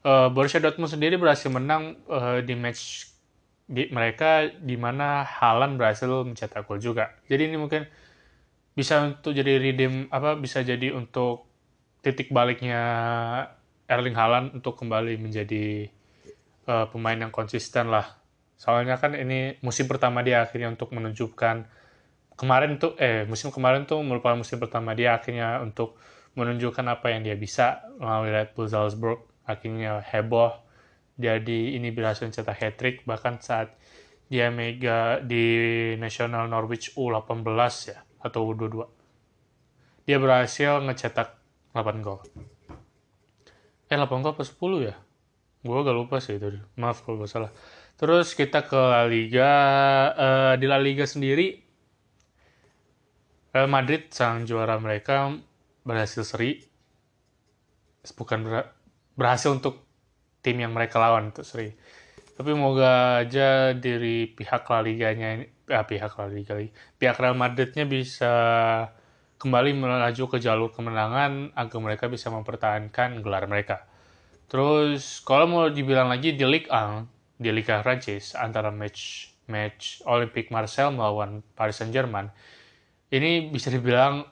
uh, 0.05 0.29
Borussia 0.33 0.63
Dortmund 0.63 0.93
sendiri 0.93 1.21
berhasil 1.21 1.49
menang 1.53 2.01
uh, 2.09 2.41
di 2.41 2.55
match 2.57 3.13
di 3.71 3.87
mereka 3.95 4.51
di 4.51 4.75
mana 4.75 5.23
Halan 5.23 5.79
berhasil 5.79 6.11
mencetak 6.27 6.67
gol 6.67 6.83
juga. 6.83 7.15
Jadi 7.31 7.55
ini 7.55 7.57
mungkin 7.61 7.87
bisa 8.75 9.03
untuk 9.03 9.35
jadi 9.35 9.59
redeem 9.63 10.11
apa 10.11 10.39
bisa 10.39 10.63
jadi 10.67 10.95
untuk 10.95 11.50
titik 12.01 12.33
baliknya 12.33 12.83
Erling 13.91 14.17
Haaland 14.17 14.61
untuk 14.61 14.79
kembali 14.79 15.19
menjadi 15.19 15.91
uh, 16.69 16.87
pemain 16.89 17.17
yang 17.17 17.33
konsisten 17.35 17.91
lah. 17.91 18.21
Soalnya 18.61 19.01
kan 19.01 19.17
ini 19.17 19.57
musim 19.65 19.89
pertama 19.89 20.21
dia 20.21 20.45
akhirnya 20.45 20.69
untuk 20.71 20.93
menunjukkan 20.93 21.65
kemarin 22.37 22.81
tuh 22.81 22.97
eh 22.97 23.25
musim 23.29 23.53
kemarin 23.53 23.85
tuh 23.85 24.01
merupakan 24.01 24.37
musim 24.37 24.57
pertama 24.61 24.97
dia 24.97 25.17
akhirnya 25.17 25.61
untuk 25.61 25.97
menunjukkan 26.37 26.87
apa 26.87 27.13
yang 27.13 27.27
dia 27.27 27.37
bisa 27.37 27.83
melalui 27.99 28.31
Red 28.33 28.53
Bull 28.55 28.69
Salzburg. 28.69 29.27
Akhirnya 29.49 29.99
heboh 30.05 30.55
jadi 31.21 31.77
ini 31.77 31.93
berhasil 31.93 32.25
mencetak 32.25 32.57
hat 32.57 32.75
trick 32.81 32.97
bahkan 33.05 33.43
saat 33.43 33.77
dia 34.31 34.49
mega 34.49 35.19
di 35.21 35.43
National 35.99 36.47
Norwich 36.47 36.95
U18 36.95 37.45
ya 37.91 37.99
atau 38.23 38.47
U22 38.55 39.01
dia 40.07 40.17
berhasil 40.17 40.81
ngecetak 40.87 41.40
8 41.73 42.05
gol. 42.05 42.21
Eh 43.91 43.97
8 43.97 44.07
gol 44.23 44.35
apa 44.35 44.45
10 44.47 44.89
ya? 44.89 44.95
Gue 45.61 45.79
gak 45.85 45.97
lupa 45.97 46.19
sih 46.19 46.41
itu. 46.41 46.57
Maaf 46.81 47.05
kalau 47.05 47.21
gue 47.21 47.31
salah. 47.31 47.53
Terus 48.01 48.33
kita 48.33 48.65
ke 48.65 48.79
La 48.79 49.05
Liga. 49.05 49.53
Uh, 50.17 50.55
di 50.57 50.67
La 50.67 50.81
Liga 50.81 51.05
sendiri 51.05 51.71
Real 53.51 53.67
Madrid 53.67 54.07
sang 54.15 54.47
juara 54.47 54.79
mereka 54.79 55.35
berhasil 55.83 56.23
seri. 56.23 56.63
Bukan 58.07 58.47
berhasil 59.19 59.51
untuk 59.51 59.83
tim 60.39 60.63
yang 60.63 60.71
mereka 60.71 61.03
lawan 61.03 61.35
untuk 61.35 61.43
seri. 61.43 61.75
Tapi 62.39 62.57
moga 62.57 63.21
aja 63.21 63.75
dari 63.75 64.31
pihak 64.31 64.65
La 64.71 64.81
Liganya, 64.81 65.43
eh, 65.45 65.85
pihak 65.85 66.15
La 66.17 66.27
Liga, 66.31 66.57
pihak 66.97 67.19
Real 67.19 67.37
Madridnya 67.37 67.85
bisa 67.85 68.33
kembali 69.41 69.73
melaju 69.73 70.25
ke 70.29 70.37
jalur 70.37 70.69
kemenangan 70.69 71.57
agar 71.57 71.79
mereka 71.81 72.13
bisa 72.13 72.29
mempertahankan 72.29 73.25
gelar 73.25 73.49
mereka. 73.49 73.89
Terus 74.53 75.25
kalau 75.25 75.49
mau 75.49 75.65
dibilang 75.73 76.13
lagi 76.13 76.37
di 76.37 76.45
Ligue 76.45 76.69
1, 76.69 77.41
di 77.41 77.49
Liga 77.49 77.81
Prancis 77.81 78.37
antara 78.37 78.69
match 78.69 79.33
match 79.49 80.05
Olympique 80.05 80.53
Marseille 80.53 80.93
melawan 80.93 81.41
Paris 81.57 81.81
Saint-Germain, 81.81 82.29
ini 83.09 83.49
bisa 83.49 83.73
dibilang 83.73 84.29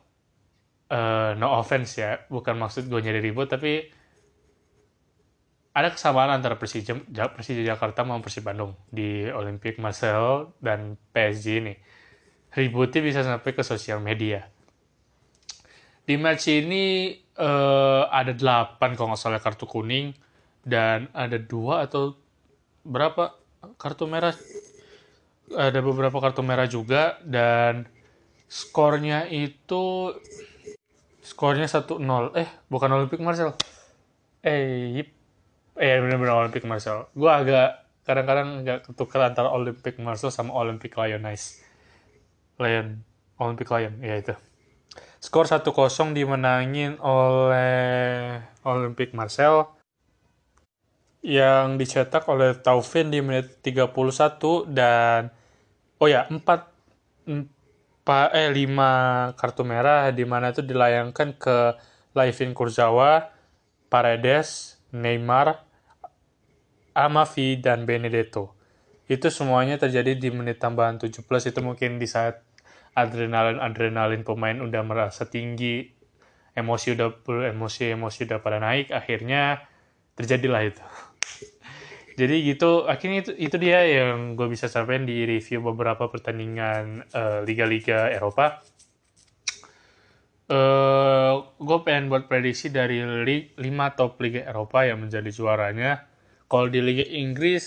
uh, 0.93 1.33
no 1.41 1.49
offense 1.57 1.97
ya, 1.97 2.21
bukan 2.29 2.61
maksud 2.61 2.93
gue 2.93 3.01
nyari 3.01 3.25
ribut, 3.25 3.49
tapi 3.49 3.89
ada 5.73 5.89
kesamaan 5.95 6.35
antara 6.35 6.59
Persija, 6.59 6.99
Persija 7.33 7.63
Jakarta 7.63 8.03
maupun 8.03 8.27
Persib 8.27 8.45
Bandung 8.45 8.75
di 8.91 9.25
Olympic 9.31 9.79
Marseille 9.79 10.51
dan 10.59 10.99
PSG 11.15 11.47
ini. 11.63 11.75
Ributnya 12.51 13.01
bisa 13.01 13.23
sampai 13.23 13.55
ke 13.55 13.63
sosial 13.63 14.03
media. 14.03 14.58
Di 16.09 16.17
match 16.17 16.49
ini 16.49 17.13
uh, 17.37 18.09
ada 18.09 18.33
8 18.33 18.81
kalau 18.97 19.13
nggak 19.13 19.21
salah 19.21 19.45
kartu 19.45 19.69
kuning 19.69 20.17
dan 20.65 21.13
ada 21.13 21.37
dua 21.37 21.85
atau 21.85 22.17
berapa 22.81 23.37
kartu 23.77 24.09
merah. 24.09 24.33
Ada 25.53 25.85
beberapa 25.85 26.17
kartu 26.17 26.41
merah 26.41 26.65
juga 26.65 27.21
dan 27.21 27.85
skornya 28.49 29.29
itu 29.29 30.17
skornya 31.21 31.69
1-0. 31.69 32.01
Eh, 32.41 32.49
bukan 32.73 32.89
Olympic 32.97 33.21
Marseille. 33.21 33.53
Eh, 34.41 35.05
Iya 35.79 36.03
benar-benar 36.03 36.43
Olympic 36.43 36.67
Marcel. 36.67 37.07
Gue 37.15 37.31
agak 37.31 37.87
kadang-kadang 38.03 38.67
agak 38.67 38.91
ketukar 38.91 39.31
antara 39.31 39.55
Olympic 39.55 39.95
Marcel 40.03 40.35
sama 40.35 40.51
Olympic 40.59 40.91
Lionize. 40.99 41.63
Lion, 42.59 43.07
Olympic 43.39 43.71
Lion, 43.71 43.95
ya 44.03 44.19
itu. 44.19 44.35
Skor 45.19 45.51
1-0 45.51 46.15
dimenangin 46.15 46.95
oleh 47.03 48.39
Olympic 48.63 49.11
Marcel 49.13 49.67
yang 51.27 51.75
dicetak 51.77 52.31
oleh 52.31 52.55
Taufin 52.63 53.11
di 53.11 53.19
menit 53.19 53.59
31 53.67 53.91
dan 54.71 55.35
oh 55.99 56.07
ya 56.07 56.31
4 56.31 56.39
4 57.27 58.39
eh 58.39 58.49
5 58.55 59.37
kartu 59.37 59.63
merah 59.67 60.09
di 60.15 60.25
mana 60.25 60.55
itu 60.55 60.65
dilayangkan 60.65 61.37
ke 61.37 61.77
Laivin 62.17 62.57
Kurzawa, 62.57 63.29
Paredes, 63.93 64.81
Neymar, 64.97 65.61
Amavi, 66.97 67.61
dan 67.61 67.85
Benedetto. 67.85 68.57
Itu 69.05 69.29
semuanya 69.29 69.77
terjadi 69.77 70.17
di 70.17 70.33
menit 70.33 70.57
tambahan 70.57 70.97
17 70.97 71.21
itu 71.21 71.61
mungkin 71.61 72.01
di 72.01 72.09
saat 72.09 72.48
adrenalin-adrenalin 73.05 74.23
pemain 74.27 74.59
udah 74.59 74.83
merasa 74.83 75.27
tinggi, 75.31 75.87
emosi 76.55 76.99
udah 76.99 77.09
emosi-emosi 77.55 78.19
udah 78.27 78.39
pada 78.43 78.59
naik, 78.59 78.91
akhirnya 78.91 79.63
terjadilah 80.19 80.63
itu. 80.67 80.85
Jadi 82.21 82.35
gitu, 82.51 82.85
akhirnya 82.91 83.19
itu, 83.23 83.33
itu 83.39 83.57
dia 83.63 83.87
yang 83.87 84.35
gue 84.35 84.51
bisa 84.51 84.67
sampaikan 84.67 85.07
di 85.07 85.23
review 85.23 85.63
beberapa 85.63 86.11
pertandingan 86.11 87.07
uh, 87.15 87.41
liga-liga 87.47 88.11
Eropa. 88.11 88.59
Uh, 90.49 91.45
gue 91.61 91.79
pengen 91.85 92.09
buat 92.09 92.25
prediksi 92.25 92.73
dari 92.73 93.05
5 93.05 93.59
top 93.95 94.17
liga 94.25 94.49
Eropa 94.49 94.81
yang 94.81 95.05
menjadi 95.05 95.29
juaranya 95.29 96.09
kalau 96.49 96.73
di 96.73 96.81
Liga 96.81 97.05
Inggris 97.05 97.65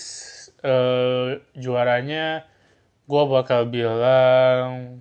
uh, 0.66 1.38
juaranya 1.54 2.42
gue 3.06 3.22
bakal 3.30 3.70
bilang 3.70 4.98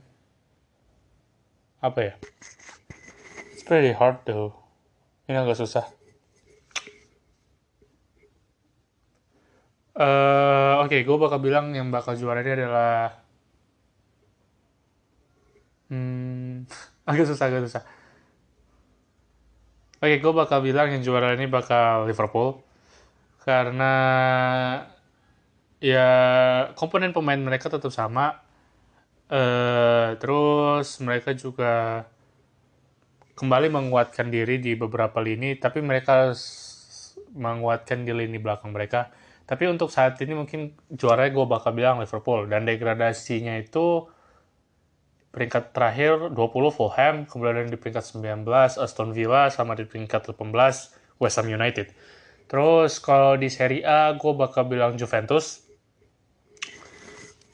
apa 1.81 1.99
ya? 1.99 2.13
It's 3.51 3.65
pretty 3.65 3.91
hard 3.97 4.21
though. 4.29 4.53
Ini 5.25 5.41
agak 5.41 5.57
susah. 5.57 5.89
Uh, 9.91 10.79
Oke, 10.81 10.97
okay, 10.97 11.01
gue 11.03 11.17
bakal 11.19 11.43
bilang 11.43 11.75
yang 11.75 11.91
bakal 11.91 12.15
juara 12.15 12.39
ini 12.41 12.53
adalah 12.55 13.21
hmm, 15.91 16.63
agak 17.09 17.25
susah, 17.27 17.45
agak 17.49 17.67
susah. 17.67 17.83
Oke, 20.01 20.17
okay, 20.17 20.17
gue 20.17 20.33
bakal 20.33 20.63
bilang 20.65 20.89
yang 20.89 21.03
juara 21.05 21.33
ini 21.37 21.45
bakal 21.45 22.09
Liverpool 22.09 22.61
karena 23.41 23.93
ya 25.81 26.09
komponen 26.77 27.09
pemain 27.09 27.41
mereka 27.41 27.73
tetap 27.73 27.89
sama 27.89 28.37
uh, 29.31 30.13
terus 30.19 30.99
mereka 30.99 31.31
juga 31.31 32.05
kembali 33.39 33.71
menguatkan 33.71 34.29
diri 34.29 34.59
di 34.59 34.77
beberapa 34.77 35.17
lini 35.23 35.57
tapi 35.57 35.81
mereka 35.81 36.35
menguatkan 37.33 38.03
di 38.03 38.11
lini 38.11 38.37
belakang 38.37 38.75
mereka 38.75 39.09
tapi 39.47 39.65
untuk 39.67 39.89
saat 39.89 40.19
ini 40.21 40.35
mungkin 40.37 40.75
juaranya 40.91 41.31
gue 41.31 41.45
bakal 41.47 41.71
bilang 41.73 41.97
Liverpool 42.03 42.45
dan 42.45 42.67
degradasinya 42.67 43.57
itu 43.57 44.05
peringkat 45.31 45.71
terakhir 45.71 46.35
20 46.35 46.75
Fulham 46.75 47.15
kemudian 47.25 47.71
di 47.71 47.79
peringkat 47.79 48.03
19 48.19 48.45
Aston 48.77 49.15
Villa 49.15 49.47
sama 49.47 49.79
di 49.79 49.87
peringkat 49.87 50.35
18 50.35 50.43
West 51.17 51.39
Ham 51.39 51.47
United 51.47 51.89
Terus 52.51 52.99
kalau 52.99 53.39
di 53.39 53.47
Serie 53.47 53.87
A 53.87 54.11
gue 54.11 54.33
bakal 54.35 54.67
bilang 54.67 54.99
Juventus. 54.99 55.63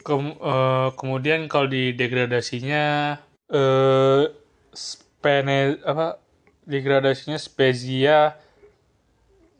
Kem, 0.07 0.39
uh, 0.39 0.95
kemudian 0.95 1.51
kalau 1.51 1.67
di 1.67 1.91
degradasinya 1.91 3.19
uh, 3.51 4.23
Spene 4.71 5.83
apa 5.83 6.15
degradasinya 6.63 7.35
Spezia 7.35 8.39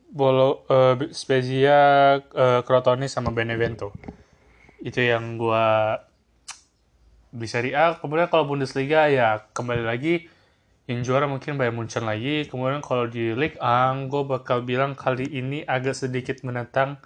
Bolo 0.08 0.64
uh, 0.72 0.96
Spezia 1.12 1.76
uh, 2.16 3.04
sama 3.12 3.28
Benevento. 3.28 3.92
Itu 4.80 5.04
yang 5.04 5.36
gue 5.36 5.68
di 7.36 7.76
A. 7.76 8.00
Kemudian 8.00 8.32
kalau 8.32 8.48
Bundesliga 8.48 9.04
ya 9.12 9.44
kembali 9.52 9.84
lagi 9.84 10.32
yang 10.88 11.04
juara 11.04 11.28
mungkin 11.28 11.60
Bayern 11.60 11.76
Munchen 11.76 12.08
lagi. 12.08 12.48
Kemudian 12.48 12.80
kalau 12.80 13.04
di 13.04 13.36
League 13.36 13.60
1, 13.60 14.08
gue 14.08 14.22
bakal 14.24 14.64
bilang 14.64 14.96
kali 14.96 15.28
ini 15.28 15.60
agak 15.68 15.92
sedikit 15.92 16.40
menentang 16.40 16.96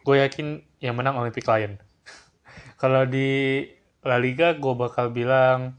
gue 0.00 0.16
yakin 0.16 0.64
yang 0.80 0.96
menang 0.96 1.20
Olympic 1.20 1.44
Lion 1.44 1.76
kalau 2.76 3.08
di 3.08 3.62
La 4.06 4.20
Liga 4.22 4.54
gue 4.54 4.74
bakal 4.78 5.10
bilang 5.10 5.74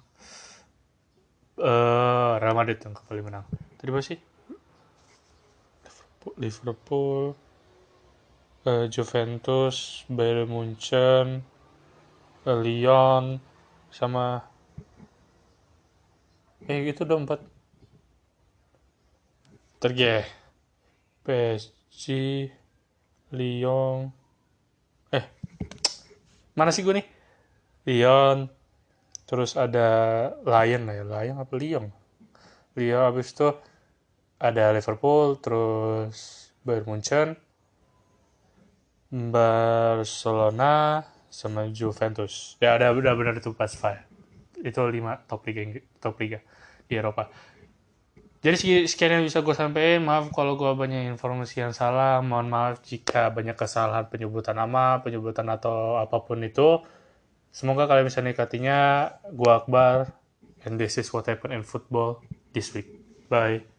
uh, 1.62 2.38
Real 2.42 2.56
Madrid 2.58 2.82
yang 2.84 2.94
kembali 2.94 3.22
menang. 3.24 3.46
Tadi 3.78 3.90
apa 3.90 4.02
sih? 4.04 4.20
Liverpool 6.36 7.40
uh, 8.68 8.86
Juventus 8.92 10.04
Bayern 10.12 10.52
Munchen 10.52 11.40
uh, 12.44 12.58
Lyon 12.60 13.40
sama 13.88 14.44
eh 16.68 16.84
itu 16.84 17.08
udah 17.08 17.18
empat. 17.24 17.40
Terge 19.80 20.28
PSG 21.24 22.08
Lyon 23.32 24.17
mana 26.58 26.74
sih 26.74 26.82
gue 26.82 26.98
nih? 26.98 27.08
Lyon. 27.86 28.50
Terus 29.30 29.54
ada 29.54 29.88
Lion 30.41 30.89
lah 30.89 30.96
ya. 30.98 31.06
Lion 31.06 31.38
apa 31.38 31.54
Lyon? 31.54 31.86
Lyon 32.74 33.04
abis 33.06 33.38
itu 33.38 33.54
ada 34.41 34.74
Liverpool 34.74 35.38
terus 35.38 36.50
Bayern 36.65 36.89
Munchen 36.89 37.38
Barcelona 39.13 41.06
sama 41.30 41.70
Juventus. 41.72 42.60
Ya 42.60 42.76
ada 42.76 42.91
udah 42.91 43.13
benar 43.13 43.38
itu 43.38 43.54
pas 43.54 43.72
five. 43.72 44.04
Itu 44.58 44.84
lima 44.89 45.22
top 45.30 45.46
liga 45.48 45.80
top 46.02 46.17
liga 46.17 46.41
di 46.89 46.98
Eropa 46.98 47.30
jadi 48.38 48.86
sekian 48.86 49.17
yang 49.17 49.26
bisa 49.26 49.41
gue 49.41 49.56
sampaikan 49.58 50.06
maaf 50.06 50.30
kalau 50.30 50.54
gue 50.54 50.69
banyak 50.69 51.10
informasi 51.17 51.65
yang 51.65 51.73
salah. 51.73 52.21
Mohon 52.21 52.47
maaf 52.54 52.73
jika 52.86 53.34
banyak 53.34 53.58
kesalahan 53.58 54.06
penyebutan 54.08 54.56
nama 54.56 55.02
penyebutan 55.02 55.50
atau 55.50 55.97
apa 55.97 56.21
pun 56.21 56.45
itu. 56.45 56.86
Semoga 57.50 57.89
kalian 57.89 58.06
bisa 58.06 58.21
nikatinya 58.21 59.10
gue 59.34 59.52
Akbar 59.52 60.13
and 60.69 60.78
this 60.78 61.02
is 61.02 61.10
what 61.10 61.26
happened 61.26 61.58
in 61.58 61.65
football 61.65 62.21
this 62.54 62.69
week. 62.78 62.93
Bye 63.26 63.77